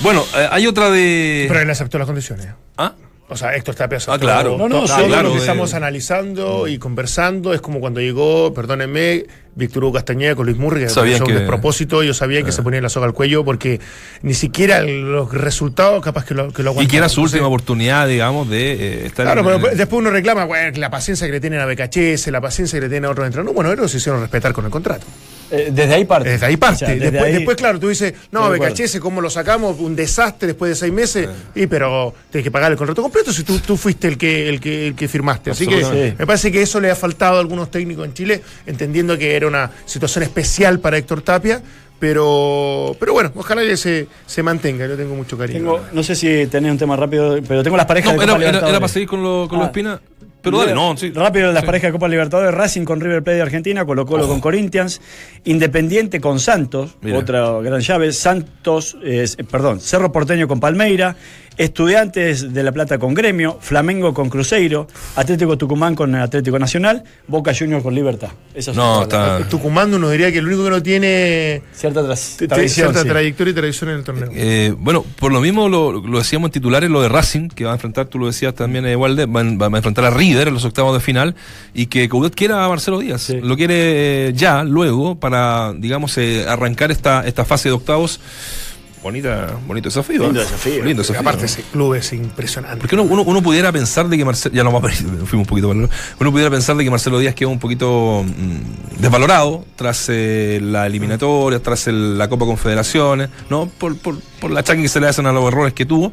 [0.00, 1.46] bueno, hay otra de.
[1.48, 2.48] Pero él aceptó las condiciones.
[2.76, 2.94] ¿Ah?
[3.32, 4.56] O sea, esto está Ah, claro.
[4.56, 9.24] No, no, claro, lo que estamos analizando y conversando es como cuando llegó, perdónenme,
[9.54, 12.52] Víctor Hugo Castañeda con Luis Murri, que fue un despropósito, ellos sabían que ah.
[12.52, 13.80] se ponía la soga al cuello porque
[14.22, 18.08] ni siquiera los resultados capaz que lo, que lo Y que era su última oportunidad,
[18.08, 21.60] digamos, de eh, estar Claro, pero después uno reclama, bueno, la paciencia que le tienen
[21.60, 23.54] a BKHS, la paciencia que le tienen a otros entrenadores.
[23.54, 25.06] Bueno, ellos se hicieron respetar con el contrato.
[25.52, 26.30] Eh, desde ahí parte.
[26.30, 26.76] Desde ahí parte.
[26.76, 28.48] O sea, desde después, ahí- después, claro, tú dices, no.
[28.50, 29.78] Becachese, ¿cómo lo sacamos?
[29.78, 31.28] Un desastre después de seis meses.
[31.54, 34.60] Y pero tienes que pagar el contrato completo si tú, tú fuiste el que, el
[34.60, 35.50] que, el que firmaste.
[35.50, 39.16] Así que me parece que eso le ha faltado a algunos técnicos en Chile, entendiendo
[39.18, 41.62] que era una situación especial para Héctor Tapia.
[42.00, 44.88] Pero, pero bueno, ojalá que se, se mantenga.
[44.88, 45.58] Yo tengo mucho cariño.
[45.60, 48.32] Tengo, no sé si tenés un tema rápido, pero tengo las parejas No, de era,
[48.32, 48.80] Copa era, era Libertadores.
[48.80, 49.64] para seguir con lo, con lo.
[49.66, 50.00] Espina.
[50.42, 51.10] Pero dale, no, sí.
[51.12, 51.66] Rápido las Sí.
[51.66, 55.00] parejas de Copa Libertadores, Racing con River Plate de Argentina, Colo Colo con Corinthians,
[55.44, 57.18] Independiente con Santos, Mira.
[57.18, 61.16] otra gran llave, Santos, eh, perdón, Cerro Porteño con Palmeira,
[61.58, 64.86] Estudiantes de La Plata con Gremio, Flamengo con Cruzeiro,
[65.16, 68.30] Atlético Tucumán con Atlético Nacional, Boca Juniors con Libertad.
[68.54, 69.46] Esas No, está.
[69.48, 73.08] Tucumán uno diría que el único que no tiene Cierta tras- t- tradición, cierta sí.
[73.08, 74.28] trayectoria y tradición en el torneo.
[74.34, 77.72] Eh, bueno, por lo mismo lo, lo decíamos en titulares, lo de Racing, que va
[77.72, 80.54] a enfrentar, tú lo decías también, eh, Walde, va, va a enfrentar a River en
[80.54, 81.34] los octavos de final,
[81.74, 83.22] y que Coudet quiera a Marcelo Díaz.
[83.22, 83.40] Sí.
[83.42, 88.20] Lo quiere eh, ya, luego, para, digamos, eh, arrancar esta, esta fase de octavos.
[89.02, 90.22] Bonita, bonito desafío.
[90.22, 90.44] Lindo ¿eh?
[90.44, 90.84] desafío.
[90.84, 91.20] Lindo desafío.
[91.20, 92.78] Aparte, ese club es impresionante.
[92.78, 95.44] Porque uno, uno, uno pudiera pensar de que Marcelo, ya no va a fuimos un
[95.46, 95.88] poquito el-
[96.20, 100.86] uno pudiera pensar de que Marcelo Díaz quedó un poquito mm, desvalorado tras eh, la
[100.86, 103.66] eliminatoria, tras el- la Copa Confederaciones, ¿no?
[103.66, 106.12] Por, por, por la achaque que se le hacen a los errores que tuvo,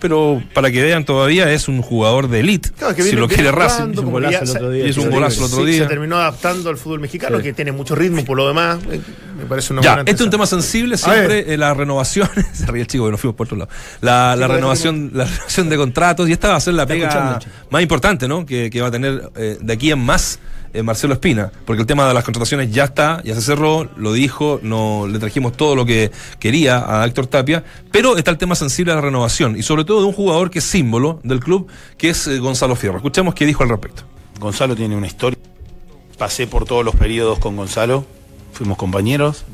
[0.00, 3.52] pero para que vean todavía es un jugador de elite, Claro, que si lo quiere
[3.52, 3.92] Racing.
[3.92, 5.70] hizo un golazo ya el se- otro día, hizo un sí, golazo el otro Sí,
[5.70, 5.82] día.
[5.84, 7.44] Se terminó adaptando al fútbol mexicano, Sí.
[7.44, 8.78] que tiene mucho ritmo por lo demás.
[8.90, 9.00] Eh,
[9.38, 12.66] Me parece una Ya, buena este es un tema sensible, siempre eh, la renovación, se
[12.66, 13.70] ríe el chico que nos fuimos por otro lado,
[14.00, 17.38] la, la renovación, la renovación de contratos, y esta va a ser la pega
[17.70, 18.44] más importante, ¿no?
[18.44, 20.40] Que, que va a tener eh, de aquí en más
[20.72, 24.12] eh, Marcelo Espina, porque el tema de las contrataciones ya está, ya se cerró, lo
[24.12, 28.54] dijo, no le trajimos todo lo que quería a Héctor Tapia, pero está el tema
[28.54, 31.68] sensible de la renovación, y sobre todo de un jugador que es símbolo del club,
[31.96, 32.96] que es eh, Gonzalo Fierro.
[32.96, 34.04] Escuchemos qué dijo al respecto.
[34.38, 35.38] Gonzalo tiene una historia.
[36.16, 38.04] Pasé por todos los periodos con Gonzalo,
[38.52, 39.44] fuimos compañeros,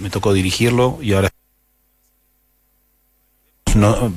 [0.00, 1.30] me tocó dirigirlo y ahora
[3.74, 4.12] no,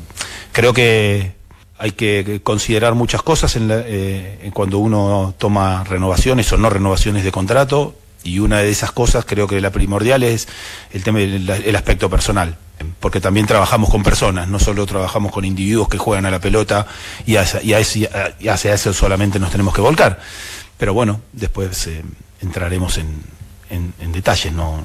[0.52, 1.35] creo que
[1.78, 6.70] hay que considerar muchas cosas en la- eh, en cuando uno toma renovaciones o no
[6.70, 10.48] renovaciones de contrato y una de esas cosas creo que la primordial es
[10.94, 12.58] el tema del el aspecto personal
[13.00, 16.88] porque también trabajamos con personas no solo trabajamos con individuos que juegan a la pelota
[17.26, 18.10] y, hacia- y, a ese-
[18.40, 20.20] y hacia eso solamente nos tenemos que volcar.
[20.78, 22.04] Pero bueno después eh,
[22.42, 23.22] entraremos en,
[23.70, 24.84] en- en detalles no,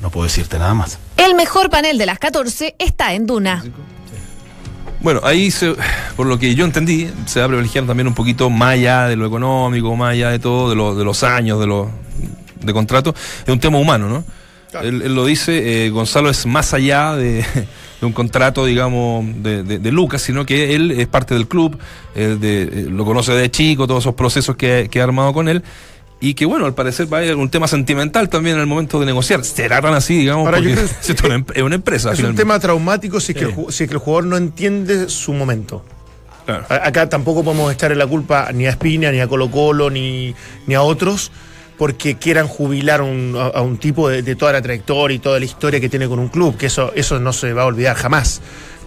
[0.00, 0.98] no puedo decirte nada más.
[1.16, 3.64] El mejor panel de las 14 está en Duna.
[5.02, 5.74] Bueno, ahí, se,
[6.16, 9.16] por lo que yo entendí, se va a privilegiar también un poquito más allá de
[9.16, 11.88] lo económico, más allá de todo, de, lo- de los años, de los
[12.60, 13.12] de contrato,
[13.44, 14.24] es un tema humano, ¿no?
[14.70, 14.86] Claro.
[14.88, 17.44] Él, él lo dice, eh, Gonzalo es más allá de,
[18.00, 21.76] de un contrato, digamos, de, de- de Lucas, sino que él es parte del club,
[22.14, 25.64] de- eh, lo conoce de chico, todos esos procesos que, que ha armado con él.
[26.24, 29.00] Y que bueno, al parecer va a haber un tema sentimental también en el momento
[29.00, 29.44] de negociar.
[29.44, 32.12] Será tan así, digamos, Ahora, yo creo- es una em- es una empresa.
[32.12, 33.64] Es un tema traumático si es, que el, Sí.
[33.70, 35.84] si es que el jugador no entiende su momento.
[36.46, 36.64] Claro.
[36.68, 40.34] Acá tampoco podemos echarle la culpa ni a Espina, ni a Colo Colo, ni,
[40.68, 41.32] ni a otros,
[41.76, 45.40] porque quieran jubilar un- a, a un tipo de, de toda la trayectoria y toda
[45.40, 47.96] la historia que tiene con un club, que eso, eso no se va a olvidar
[47.96, 48.40] jamás.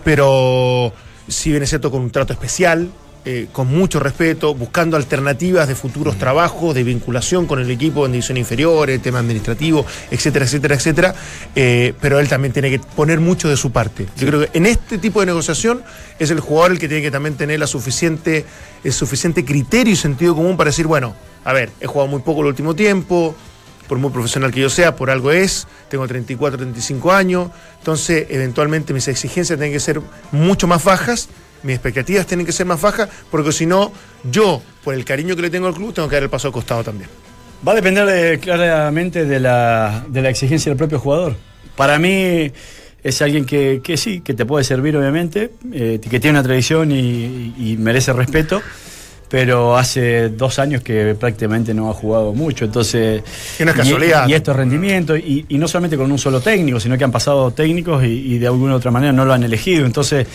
[0.05, 0.93] Pero
[1.27, 2.89] si bien es cierto con un trato especial,
[3.27, 8.11] eh, con mucho respeto, buscando alternativas de futuros trabajos, de vinculación con el equipo en
[8.11, 11.15] división inferior, el tema administrativo, etcétera, etcétera, etcétera.
[11.55, 14.05] eh, pero él también tiene que poner mucho de su parte.
[14.17, 15.83] Yo creo que en este tipo de negociación
[16.19, 18.45] es el jugador el que tiene que también tener la suficiente,
[18.83, 22.41] el suficiente criterio y sentido común para decir, bueno, a ver, he jugado muy poco
[22.41, 23.35] el último tiempo,
[23.87, 27.49] por muy profesional que yo sea, por algo es, tengo 34, 35 años,
[27.79, 30.01] entonces eventualmente mis exigencias tienen que ser
[30.31, 31.29] mucho más bajas,
[31.65, 33.91] mis expectativas tienen que ser más bajas, porque si no,
[34.23, 36.53] yo, por el cariño que le tengo al club, tengo que dar el paso al
[36.53, 37.09] costado también.
[37.67, 41.35] Va a depender de- claramente de la, de la exigencia del propio jugador.
[41.75, 42.51] Para mí
[43.03, 46.91] es alguien que, que sí, que te puede servir obviamente, eh, que tiene una tradición
[46.91, 48.61] y, y merece respeto,
[49.29, 53.23] pero hace dos años que prácticamente no ha jugado mucho, entonces...
[53.59, 54.27] Y es casualidad.
[54.27, 57.11] Y, esto es rendimiento, y, y no solamente con un solo técnico, sino que han
[57.11, 60.27] pasado técnicos y, y de alguna u otra manera no lo han elegido, entonces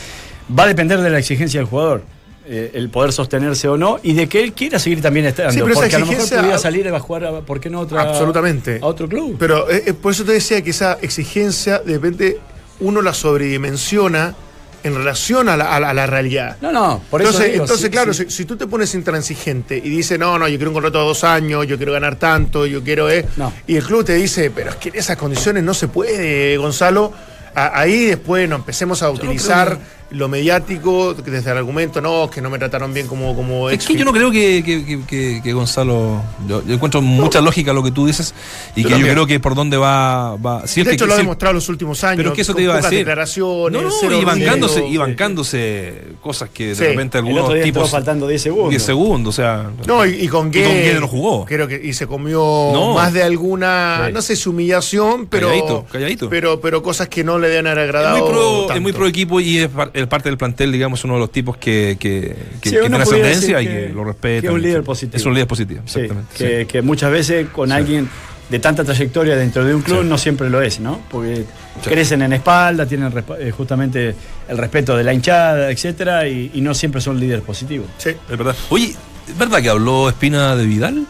[0.58, 2.02] va a depender de la exigencia del jugador.
[2.46, 5.60] eh, el poder sostenerse o no y de que él quiera seguir también estando Sí,
[5.60, 8.02] porque a lo mejor podría salir y va a jugar a, ¿por qué no otra
[8.02, 8.80] Absolutamente.
[8.82, 12.38] a otro club Pero eh, eh, por eso te decía que esa exigencia, de repente,
[12.80, 14.34] uno la sobredimensiona
[14.82, 16.56] en relación a la, a la- a la realidad.
[16.60, 18.24] no no por eso entonces, digo, entonces sí, claro, sí.
[18.28, 21.04] Si, si tú te pones intransigente y dices, no, no, yo quiero un contrato de
[21.04, 23.10] dos años, yo quiero ganar tanto, yo quiero...
[23.10, 23.52] Eh, No.
[23.66, 27.12] Y el club te dice, pero es que en esas condiciones no se puede, Gonzalo.
[27.54, 29.76] A- ahí después no empecemos a utilizar
[30.10, 33.94] lo mediático, desde el argumento, no, que no me trataron bien como, como Es que
[33.94, 36.20] yo no creo que, que, que, que Gonzalo.
[36.48, 38.34] Yo, yo, encuentro mucha lógica lo que tú dices
[38.74, 39.06] y Yo que también.
[39.08, 40.34] yo creo que por dónde va.
[40.36, 42.16] va si es de que- hecho, lo ha si- demostrado los últimos años.
[42.16, 42.98] Pero es que eso con te iba a decir.
[42.98, 46.84] declaraciones, No, no, y bancándose, y bancándose cosas que de Sí.
[46.84, 47.90] repente El algunos otro día tipos.
[47.90, 48.70] faltando 10 segundos.
[48.70, 49.70] 10 segundos, o sea.
[49.86, 50.98] No, y, y con Y Guede.
[51.00, 51.44] no jugó.
[51.44, 52.38] Creo que, y se comió
[52.72, 52.94] No.
[52.94, 54.12] más de alguna, Sí.
[54.12, 55.48] no sé si humillación, pero.
[55.48, 56.28] Calladito, calladito.
[56.28, 58.18] Pero, pero cosas que no le deben haber Es agradado.
[58.18, 58.74] muy, pro, tanto.
[58.74, 59.70] es muy pro equipo y es,
[60.02, 62.88] es parte del plantel, digamos, uno de los tipos que, que, que, Sí, que uno
[62.98, 64.40] tiene pudiera ascendencia y que, que- lo respeta.
[64.42, 65.16] que es un líder positivo.
[65.16, 66.34] Es un líder positivo, Sí, exactamente.
[66.36, 68.08] que, que muchas veces con alguien
[68.48, 70.08] de tanta trayectoria dentro de un club Sí.
[70.08, 71.00] no siempre lo es, ¿no?
[71.10, 71.44] Porque
[71.84, 71.88] Sí.
[71.90, 74.14] crecen en espalda, tienen eh, justamente
[74.48, 77.86] el respeto de la hinchada, etcétera, y, y no siempre son líderes positivos.
[77.98, 78.10] Sí.
[78.10, 78.56] Es verdad.
[78.70, 78.94] Oye,
[79.28, 81.06] ¿es verdad que habló Espina de Vidal?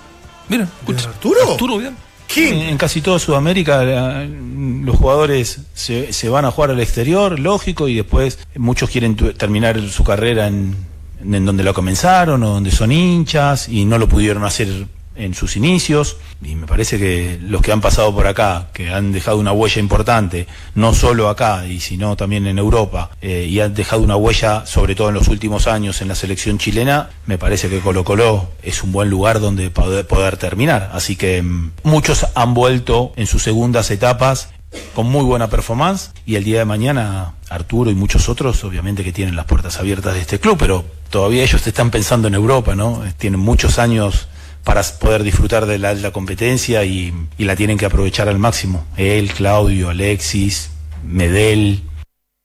[0.50, 1.08] Mira, escucha.
[1.08, 1.52] Arturo?
[1.52, 1.94] Arturo Vidal.
[2.36, 7.88] En casi toda Sudamérica la- los jugadores se, se van a jugar al exterior, lógico,
[7.88, 10.76] y después muchos quieren terminar su carrera en,
[11.22, 14.86] en donde lo comenzaron o donde son hinchas y no lo pudieron hacer
[15.20, 16.16] en sus inicios.
[16.42, 19.80] Y me parece que los que han pasado por acá, que han dejado una huella
[19.80, 24.64] importante, no solo acá, y sino también en Europa, eh, y han dejado una huella,
[24.66, 28.50] sobre todo en los últimos años, en la selección chilena, me parece que Colo Colo
[28.62, 30.90] es un buen lugar donde poder, poder terminar.
[30.92, 34.50] Así que mm, muchos han vuelto en sus segundas etapas
[34.94, 39.12] con muy buena performance y el día de mañana Arturo y muchos otros obviamente que
[39.12, 43.02] tienen las puertas abiertas de este club, pero todavía ellos están pensando en Europa, ¿no?
[43.18, 44.28] Tienen muchos años
[44.64, 48.84] para poder disfrutar de la alta competencia y, y la tienen que aprovechar al máximo.
[48.96, 50.70] Él, Claudio, Alexis,
[51.04, 51.82] Medel.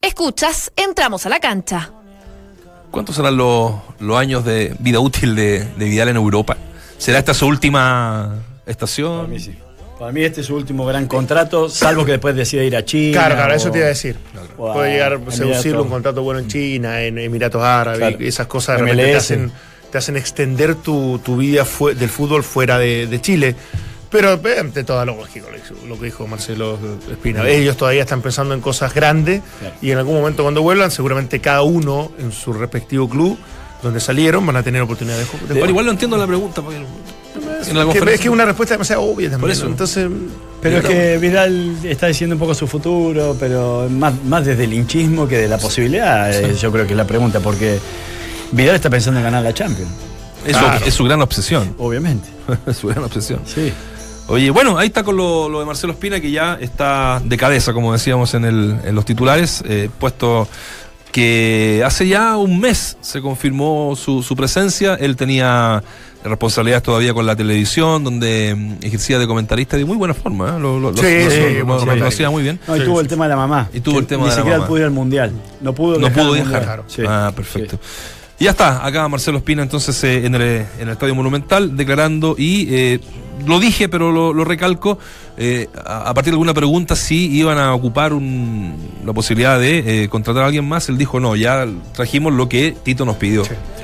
[0.02, 1.92] Escuchas, entramos a la cancha.
[2.92, 6.56] ¿Cuántos serán los, los años de vida útil de, de Vidal en Europa?
[6.98, 8.36] ¿Será esta su última
[8.66, 9.18] estación?
[9.18, 9.56] Para mí sí.
[10.00, 13.14] Para mí este es su último gran contrato, salvo que después decida ir a China.
[13.20, 14.18] Claro, claro, eso te iba a decir.
[14.58, 18.18] Puede llegar a seducirlo un contrato bueno en China, en Emiratos Árabes, Claro.
[18.20, 19.18] esas cosas de repente te MLS.
[19.24, 19.52] hacen,
[19.92, 21.66] te hacen extender tu, tu vida
[21.96, 23.56] del fútbol fuera de, de Chile.
[24.10, 25.48] Pero eh, ante todo lo lógico,
[25.88, 26.78] lo que dijo Marcelo
[27.12, 27.48] Espina.
[27.50, 29.76] Ellos todavía están pensando en cosas grandes Claro.
[29.82, 33.38] y en algún momento cuando vuelvan, seguramente cada uno en su respectivo club
[33.84, 35.48] donde salieron van a tener oportunidad de jugar.
[35.50, 36.62] Bueno, igual no entiendo la pregunta.
[36.62, 39.42] porque en la es, que, es que es una respuesta demasiado obvia también.
[39.42, 39.66] Por eso.
[39.66, 39.72] ¿no?
[39.72, 40.08] Entonces,
[40.62, 44.74] Pero es que Vidal está diciendo un poco su futuro, pero más, más desde el
[44.74, 47.80] hinchismo que de la posibilidad, eh, yo creo que es la pregunta, porque
[48.56, 49.92] Vidal está pensando en ganar la Champions,
[50.46, 51.76] es, su- es su gran obsesión.
[51.78, 52.28] obviamente.
[52.68, 53.42] es su gran obsesión.
[53.46, 53.72] Sí.
[54.28, 57.74] Oye, bueno, ahí está con lo, lo de Marcelo Espina, que ya está de cabeza,
[57.74, 60.48] como decíamos en, el, en los titulares, eh, puesto
[61.12, 64.96] que hace ya un mes se confirmó su, su presencia.
[64.96, 65.82] Él tenía
[66.24, 70.50] responsabilidades todavía con la televisión, donde mm, ejercía de comentarista de muy buena forma.
[70.50, 70.60] ¿eh?
[70.60, 72.60] Lo, lo- lo- Sí, lo- sí, lo- muy bien.
[72.68, 73.02] No, y Sí, tuvo sí.
[73.04, 73.70] el tema de la mamá.
[73.74, 74.68] Y tuvo el tema ni de la siquiera mamá.
[74.68, 75.32] pudo ir al mundial.
[75.62, 76.84] No pudo No viajar pudo viajar.
[77.08, 77.80] Ah, perfecto.
[78.38, 82.36] Y ya está, acá Marcelo Espina entonces eh, en, el, en el Estadio Monumental declarando
[82.38, 83.00] y eh,
[83.48, 85.00] lo dije pero lo, lo recalco,
[85.38, 88.76] eh, a, a partir de alguna pregunta si iban a ocupar un-
[89.06, 92.76] la posibilidad de eh, contratar a alguien más, él dijo no, ya trajimos lo que
[92.84, 93.44] Tito nos pidió.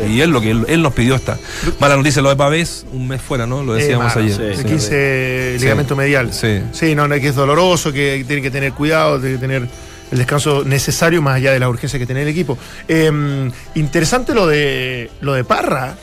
[0.10, 1.38] Y él lo que él, él nos pidió está.
[1.80, 3.64] Mala noticia lo de Pavés, un mes fuera, ¿no?
[3.64, 4.56] Lo decíamos Eh, mano, ayer.
[4.56, 5.64] sí, el 15 Sí.
[5.64, 6.34] ligamento medial.
[6.34, 6.60] Sí.
[6.74, 9.68] Sí, no, no, que es doloroso, que tiene que tener cuidado, tiene que tener
[10.12, 12.57] el descanso necesario más allá de la urgencia que tiene el equipo.
[12.88, 15.95] Eh, interesante lo de lo de Parra.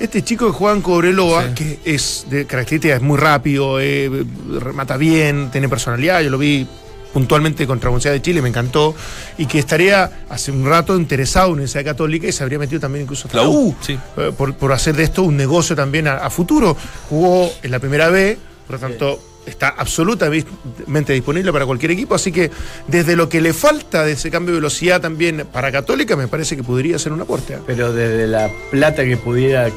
[0.00, 1.54] Este chico de Juan Cobreloa, Sí.
[1.54, 4.10] que es de características es muy rápido, eh,
[4.58, 6.66] remata bien, tiene personalidad, yo lo vi
[7.12, 8.96] puntualmente contra Universidad de Chile, me encantó,
[9.38, 12.80] y que estaría hace un rato interesado en la Universidad Católica y se habría metido
[12.80, 13.96] también incluso hasta La U, U, sí.
[14.16, 16.76] eh, por, por hacer de esto un negocio también a, a futuro.
[17.08, 22.32] Jugó en la primera B, por lo tanto está absolutamente disponible para cualquier equipo, así
[22.32, 22.50] que
[22.86, 26.56] desde lo que le falta de ese cambio de velocidad también para Católica, me parece
[26.56, 27.54] que podría ser un aporte.
[27.54, 27.58] ¿eh?
[27.66, 29.68] Pero desde la plata que pudiera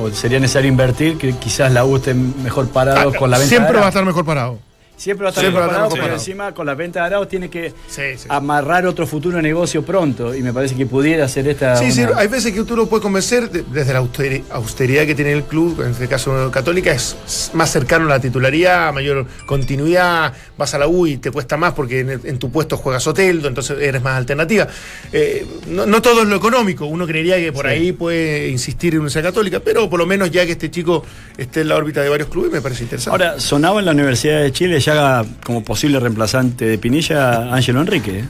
[0.00, 3.48] o sería necesario invertir, que quizás la U esté mejor parado Ah, con la venta
[3.48, 4.58] Siempre va a estar mejor parado.
[4.98, 8.02] Siempre va a estar mejor pero encima con la venta de Arauz tiene que Sí,
[8.16, 8.26] sí.
[8.28, 12.26] amarrar otro futuro negocio pronto y me parece que pudiera ser esta Sí, sí, hay
[12.26, 15.80] veces que tú lo puedes convencer de- desde la austeri- austeridad que tiene el club,
[15.82, 20.88] en este caso Católica, es más cercano a la titularidad, mayor continuidad, vas a la
[20.88, 24.16] U y te cuesta más porque en, en tu puesto juegas Oteldo, entonces eres más
[24.16, 24.66] alternativa.
[25.12, 27.70] Eh, no, no todo es lo económico, uno creería que por Sí.
[27.72, 31.04] ahí puede insistir en Universidad Católica, pero por lo menos ya que este chico
[31.36, 33.10] esté en la órbita de varios clubes, me parece interesante.
[33.10, 38.20] Ahora, sonaba en la Universidad de Chile ya como posible reemplazante de Pinilla Ángelo Enrique.
[38.20, 38.24] ¿eh?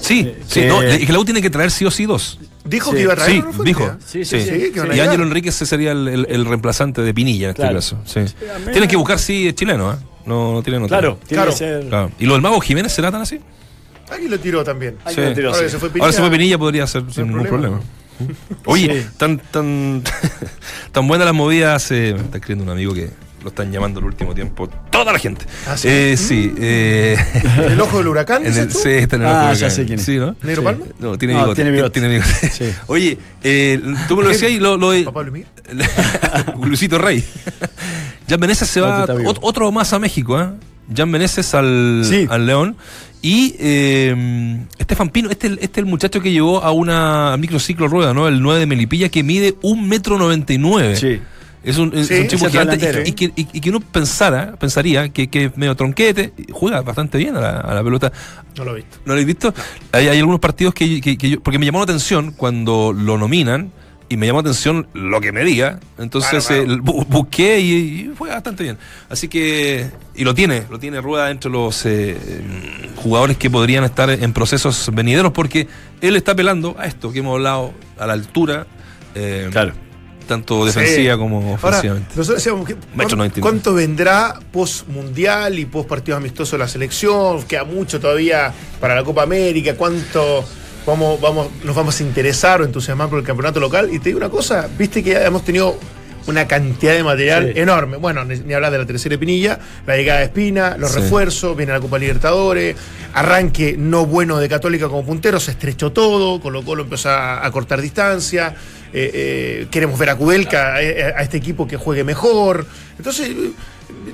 [0.00, 2.38] Sí, sí, que- no, y que la U tiene que traer sí o sí dos.
[2.64, 3.84] dijo sí, que iba a traer Sí, dijo.
[3.84, 3.90] ¿eh?
[4.04, 5.00] Sí, sí, Sí, Y.
[5.00, 7.76] Ángelo Enrique ese sería el, el- el reemplazante de Pinilla en este Claro.
[7.76, 7.96] caso.
[8.16, 9.96] Mí- Tienen que buscar sí es chileno, ¿eh?
[10.26, 10.96] No, no tienen otro.
[10.98, 11.50] Claro, tiene Claro.
[11.52, 11.88] que ser.
[11.88, 12.10] Claro.
[12.18, 13.40] ¿Y lo del Mago Jiménez será tan así?
[14.10, 14.96] Aquí lo tiró también.
[15.08, 15.20] Sí.
[15.20, 15.70] lo tiró, Ahora sí.
[15.70, 17.80] se fue Ahora se fue Pinilla, Pinilla podría ser sin ningún problema.
[17.80, 17.96] problema.
[18.64, 19.08] Oye, Sí.
[19.18, 20.02] tan, tan,
[20.92, 22.14] tan buena la movida hace.
[22.14, 23.10] Me está escribiendo un amigo que
[23.42, 24.68] lo están llamando el último tiempo.
[24.90, 25.44] Toda la gente.
[25.68, 25.86] ¿Ah, sí?
[25.88, 26.52] Eh, sí.
[26.58, 27.16] eh,
[27.58, 28.44] ¿En el ojo del huracán?
[28.44, 29.70] en el, sí, está en el Ah, ojo del ya huracán.
[29.76, 30.04] sé quién es.
[30.04, 30.36] Sí, ¿no?
[30.42, 30.64] ¿Negro Sí.
[30.64, 30.84] Palma?
[30.98, 31.54] No, tiene No, bigote.
[31.56, 32.00] tiene bigote.
[32.00, 32.50] Tiene bigote.
[32.50, 32.64] Sí.
[32.88, 35.04] Oye, eh, tú me lo decías y lo, lo.
[35.04, 35.46] ¿Papá Lumir?
[36.64, 37.22] Luisito Rey.
[38.28, 40.48] Jan Meneses se va ot- otro más a México, ¿eh?
[40.94, 42.26] Jan Meneses al, Sí.
[42.28, 42.76] al León.
[43.22, 47.88] Y eh, Estefan Pino, este, este es el muchacho que llegó a una a microciclo
[47.88, 48.28] rueda, ¿no?
[48.28, 50.96] El 9 de Melipilla, que mide un metro noventa y nueve.
[50.96, 51.20] Sí.
[51.66, 55.28] Es un, Sí, ese gigante y, que- y que, y- que uno pensara, pensaría que,
[55.28, 58.12] que es medio tronquete, juega bastante bien a la, a la pelota.
[58.56, 58.96] No lo he visto.
[58.98, 59.52] ¿No lo habéis visto?
[59.92, 61.40] Hay, hay algunos partidos que, que- que yo.
[61.40, 63.72] Porque me llamó la atención cuando lo nominan
[64.08, 65.80] y me llamó la atención lo que medía.
[65.98, 66.72] Entonces Claro, claro.
[66.72, 68.78] eh, bu- busqué y, y fue bastante bien.
[69.10, 69.90] Así que.
[70.14, 72.16] Y lo tiene, lo tiene Rueda entre los eh,
[72.94, 75.66] jugadores que podrían estar en procesos venideros porque
[76.00, 78.68] él está apelando a esto que hemos hablado, a la altura.
[79.16, 79.72] eh, Claro.
[80.26, 81.18] Tanto defensiva Sí.
[81.18, 82.08] como Ahora, ofensivamente.
[82.16, 82.66] nosotros decíamos,
[82.96, 83.40] ¿cuánto, 99.
[83.40, 87.42] cuánto vendrá post mundial y post partidos amistosos de la selección?
[87.44, 89.74] Queda mucho todavía para la Copa América.
[89.76, 90.44] ¿Cuánto
[90.86, 93.88] vamos, vamos, nos vamos a interesar o entusiasmar por el campeonato local?
[93.92, 95.76] Y te digo una cosa, viste que hemos tenido
[96.26, 97.60] una cantidad de material Sí.
[97.60, 97.96] enorme.
[97.98, 101.00] Bueno, ni, ni hablar de la tercera Pinilla, la llegada de Espina, los Sí.
[101.00, 102.76] refuerzos, viene la Copa Libertadores,
[103.14, 107.50] arranque no bueno de Católica como puntero, se estrechó todo, Colo Colo empezó a, a
[107.50, 108.54] cortar distancia,
[108.92, 112.66] eh, eh, queremos ver a Kudelka, a, a este equipo que juegue mejor.
[112.98, 113.30] Entonces,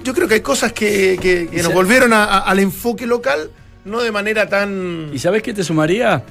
[0.04, 3.50] yo creo que hay cosas que, que- que Y nos volvieron a- al enfoque local,
[3.84, 5.10] no de manera tan...
[5.12, 6.22] ¿Y sabes qué te sumaría?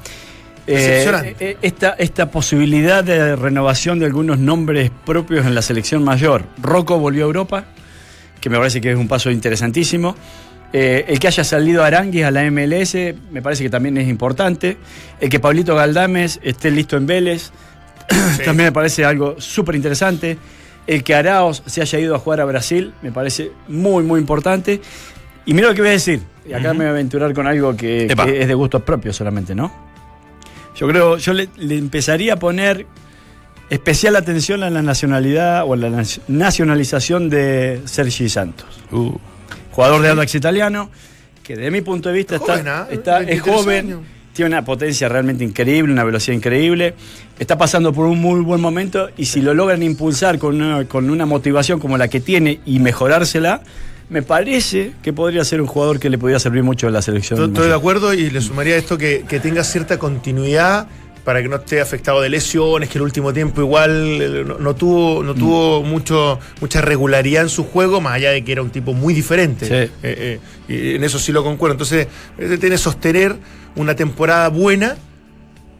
[0.67, 1.35] Eh, Decepcionante.
[1.39, 6.43] eh, esta, esta posibilidad de renovación de algunos nombres propios en la selección mayor.
[6.61, 7.65] Rocco volvió a Europa,
[8.39, 10.15] que me parece que es un paso interesantísimo.
[10.73, 12.95] Eh, el que haya salido Aranguis a la MLS
[13.31, 14.77] me parece que también es importante.
[15.19, 17.51] El que Pablito Galdames esté listo en Vélez
[18.09, 18.41] Sí.
[18.45, 20.37] también me parece algo súper interesante.
[20.87, 24.81] El que Araos se haya ido a jugar a Brasil me parece muy, muy importante.
[25.45, 26.21] Y mira lo que voy a decir.
[26.47, 29.53] Y acá me voy a aventurar con algo que, que es de gustos propios solamente,
[29.55, 29.90] ¿no?
[30.81, 32.87] Yo creo, yo le, le empezaría a poner
[33.69, 38.67] especial atención a la nacionalidad o a la nac- nacionalización de Sergi Santos.
[38.91, 39.11] Uh,
[39.71, 40.89] Jugador de Audax italiano,
[41.43, 42.87] que desde mi punto de vista está, Joven, ¿ah?
[42.89, 43.99] está- es 23 joven, años.
[44.33, 46.95] tiene una potencia realmente increíble, una velocidad increíble,
[47.37, 51.11] está pasando por un muy buen momento y si lo logran impulsar con una, con
[51.11, 53.61] una motivación como la que tiene y mejorársela,
[54.11, 57.41] me parece que podría ser un jugador que le podría servir mucho a la selección.
[57.41, 60.87] Estoy de acuerdo y le sumaría esto que, que tenga cierta continuidad
[61.23, 64.75] para que no esté afectado de lesiones, que el último tiempo igual eh, no, no
[64.75, 68.69] tuvo, no tuvo mucho, mucha regularidad en su juego, más allá de que era un
[68.69, 69.65] tipo muy diferente.
[69.65, 69.73] Sí.
[69.73, 71.75] Eh, eh, y en eso sí lo concuerdo.
[71.75, 72.07] Entonces,
[72.59, 73.37] tiene sostener
[73.77, 74.97] una temporada buena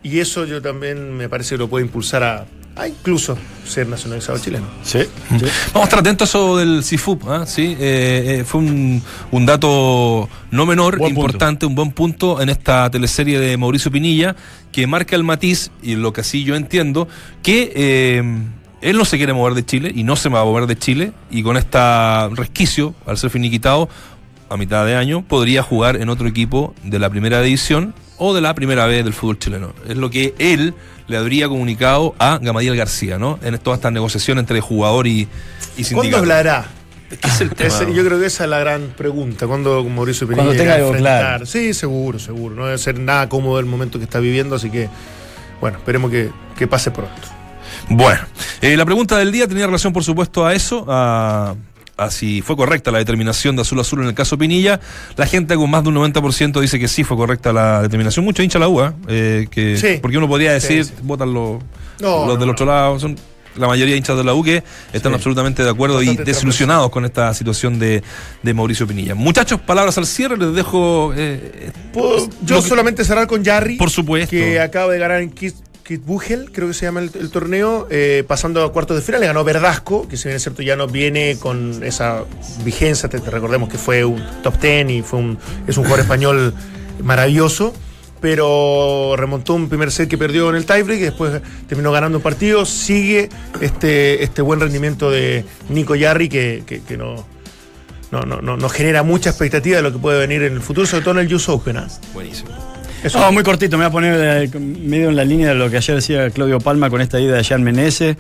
[0.04, 2.46] y eso yo también me parece que lo puede impulsar a,
[2.76, 4.66] a incluso ser nacionalizado chileno.
[4.84, 5.46] Sí, sí.
[5.74, 7.46] Vamos a estar atentos a eso del CIFUP, ¿ah?
[7.46, 7.76] ¿sí?
[7.80, 9.02] Eh, eh, fue un,
[9.32, 11.28] un dato no menor, Buen punto.
[11.28, 14.36] importante, un buen punto en esta teleserie de Mauricio Pinilla,
[14.72, 17.08] que marca el matiz, y lo que así yo entiendo,
[17.44, 18.24] que eh,
[18.82, 21.12] él no se quiere mover de Chile y no se va a mover de Chile,
[21.30, 23.90] y con esta resquicio, al ser finiquitado,
[24.50, 27.94] a mitad de año, podría jugar en otro equipo de la primera división
[28.24, 29.74] o de la primera vez del fútbol chileno.
[29.90, 30.76] Es lo que él
[31.08, 33.40] le habría comunicado a Gamadiel García, ¿no?
[33.42, 35.28] En todas estas negociaciones entre jugador y,
[35.76, 36.66] y ¿Cuándo hablará?
[37.10, 37.68] Es que es el tema.
[37.70, 39.48] Ese- yo creo que esa es la gran pregunta.
[39.48, 41.20] ¿Cuándo Mauricio Pinilla Cuando tenga algo enfrentar?
[41.22, 41.46] claro.
[41.48, 42.54] Sí, seguro, seguro.
[42.56, 44.88] No debe ser nada cómodo el momento que está viviendo, así que,
[45.60, 47.28] bueno, esperemos que, que pase pronto.
[47.90, 48.22] Bueno,
[48.62, 51.56] eh, la pregunta del día tenía relación, por supuesto, a eso, a,
[51.98, 54.80] a si fue correcta la determinación de Azul Azul en el caso Pinilla.
[55.18, 58.26] La gente con más de un 90% dice que sí fue correcta la determinación.
[58.26, 60.00] Mucho hincha la UA, eh, que, Sí.
[60.02, 61.02] porque uno podría decir, Sí, sí.
[61.04, 61.62] votan los,
[62.00, 62.54] No, los no, del no.
[62.54, 63.00] otro lado.
[63.00, 63.16] Son
[63.56, 64.64] la mayoría de hinchas de la U que
[64.94, 65.16] están Sí.
[65.16, 68.02] absolutamente de acuerdo y desilusionados con esta situación de,
[68.42, 69.14] de Mauricio Pinilla.
[69.14, 71.12] Muchachos, palabras al cierre, les dejo...
[71.16, 73.76] eh, Puedo yo que- solamente cerrar con Jarry.
[73.76, 74.32] Por supuesto.
[74.32, 75.54] Que acaba de ganar en Kit,
[75.84, 79.22] Kitbugel, creo que se llama el, torneo, eh, pasando a cuartos de final.
[79.22, 82.24] Le ganó Verdasco, que si bien es cierto ya no viene con esa
[82.64, 83.10] vigencia.
[83.10, 86.54] Te, recordemos que fue un top ten y fue un, es un jugador español
[87.04, 87.74] maravilloso.
[88.20, 92.24] Pero remontó un primer set que perdió en el tiebreak y después terminó ganando un
[92.24, 92.66] partido.
[92.68, 93.30] Sigue
[93.62, 97.26] este, este buen rendimiento de Nico Yarri que, que, que no,
[98.12, 101.04] no, no, no, genera mucha expectativa de lo que puede venir en el futuro, sobre
[101.04, 101.78] todo en el US Open.
[101.78, 101.88] ¿ah?
[102.14, 102.71] Buenísimo.
[103.04, 103.32] Eso.
[103.32, 105.96] Muy cortito, me voy a poner eh, medio en la línea de lo que ayer
[105.96, 108.16] decía Claudio Palma con esta idea de Jan Menezes,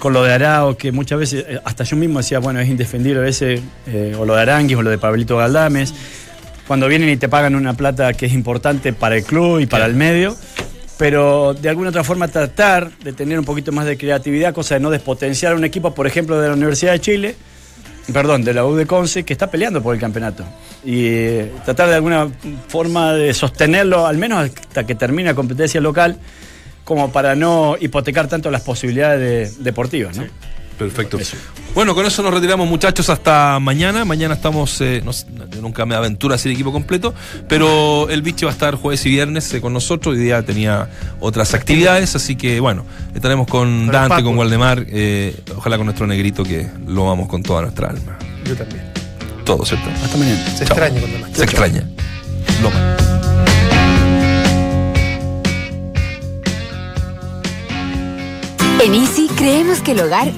[0.00, 3.20] con lo de Arao, que muchas veces, eh, hasta yo mismo decía, bueno, es indefendible
[3.20, 5.94] a veces, eh, o lo de Aranguis o lo de Pablito Galdames.
[6.66, 9.86] cuando vienen y te pagan una plata que es importante para el club y para
[9.86, 10.36] el medio,
[10.98, 14.80] pero de alguna otra forma tratar de tener un poquito más de creatividad, cosa de
[14.80, 17.36] no despotenciar a un equipo, por ejemplo, de la Universidad de Chile,
[18.12, 20.44] perdón, de la U de Conce, que está peleando por el campeonato.
[20.84, 22.28] Y eh, tratar de alguna
[22.68, 26.18] forma de sostenerlo, al menos hasta que termine la competencia local,
[26.84, 30.24] como para no hipotecar tanto las posibilidades de- deportivas, ¿no?
[30.78, 31.18] Perfecto.
[31.74, 34.04] Bueno, con eso nos retiramos, muchachos, hasta mañana.
[34.04, 37.14] Mañana estamos, eh, no sé, yo nunca me aventura a hacer equipo completo,
[37.48, 40.14] pero el bicho va a estar jueves y viernes eh, con nosotros.
[40.16, 40.88] Hoy día tenía
[41.20, 44.24] otras actividades, así que bueno, estaremos con Con Dante, Paco.
[44.28, 48.18] con Waldemar, eh, ojalá con nuestro negrito que lo amamos con toda nuestra alma.
[48.44, 48.82] Yo también.
[49.44, 49.88] Todo, ¿cierto?
[50.02, 50.44] Hasta mañana.
[50.50, 50.76] Se Chao.
[50.76, 51.30] extraña cuando más.
[51.36, 51.88] Se extraña.
[52.62, 52.96] Loma.
[58.82, 60.32] En Easy creemos que el hogar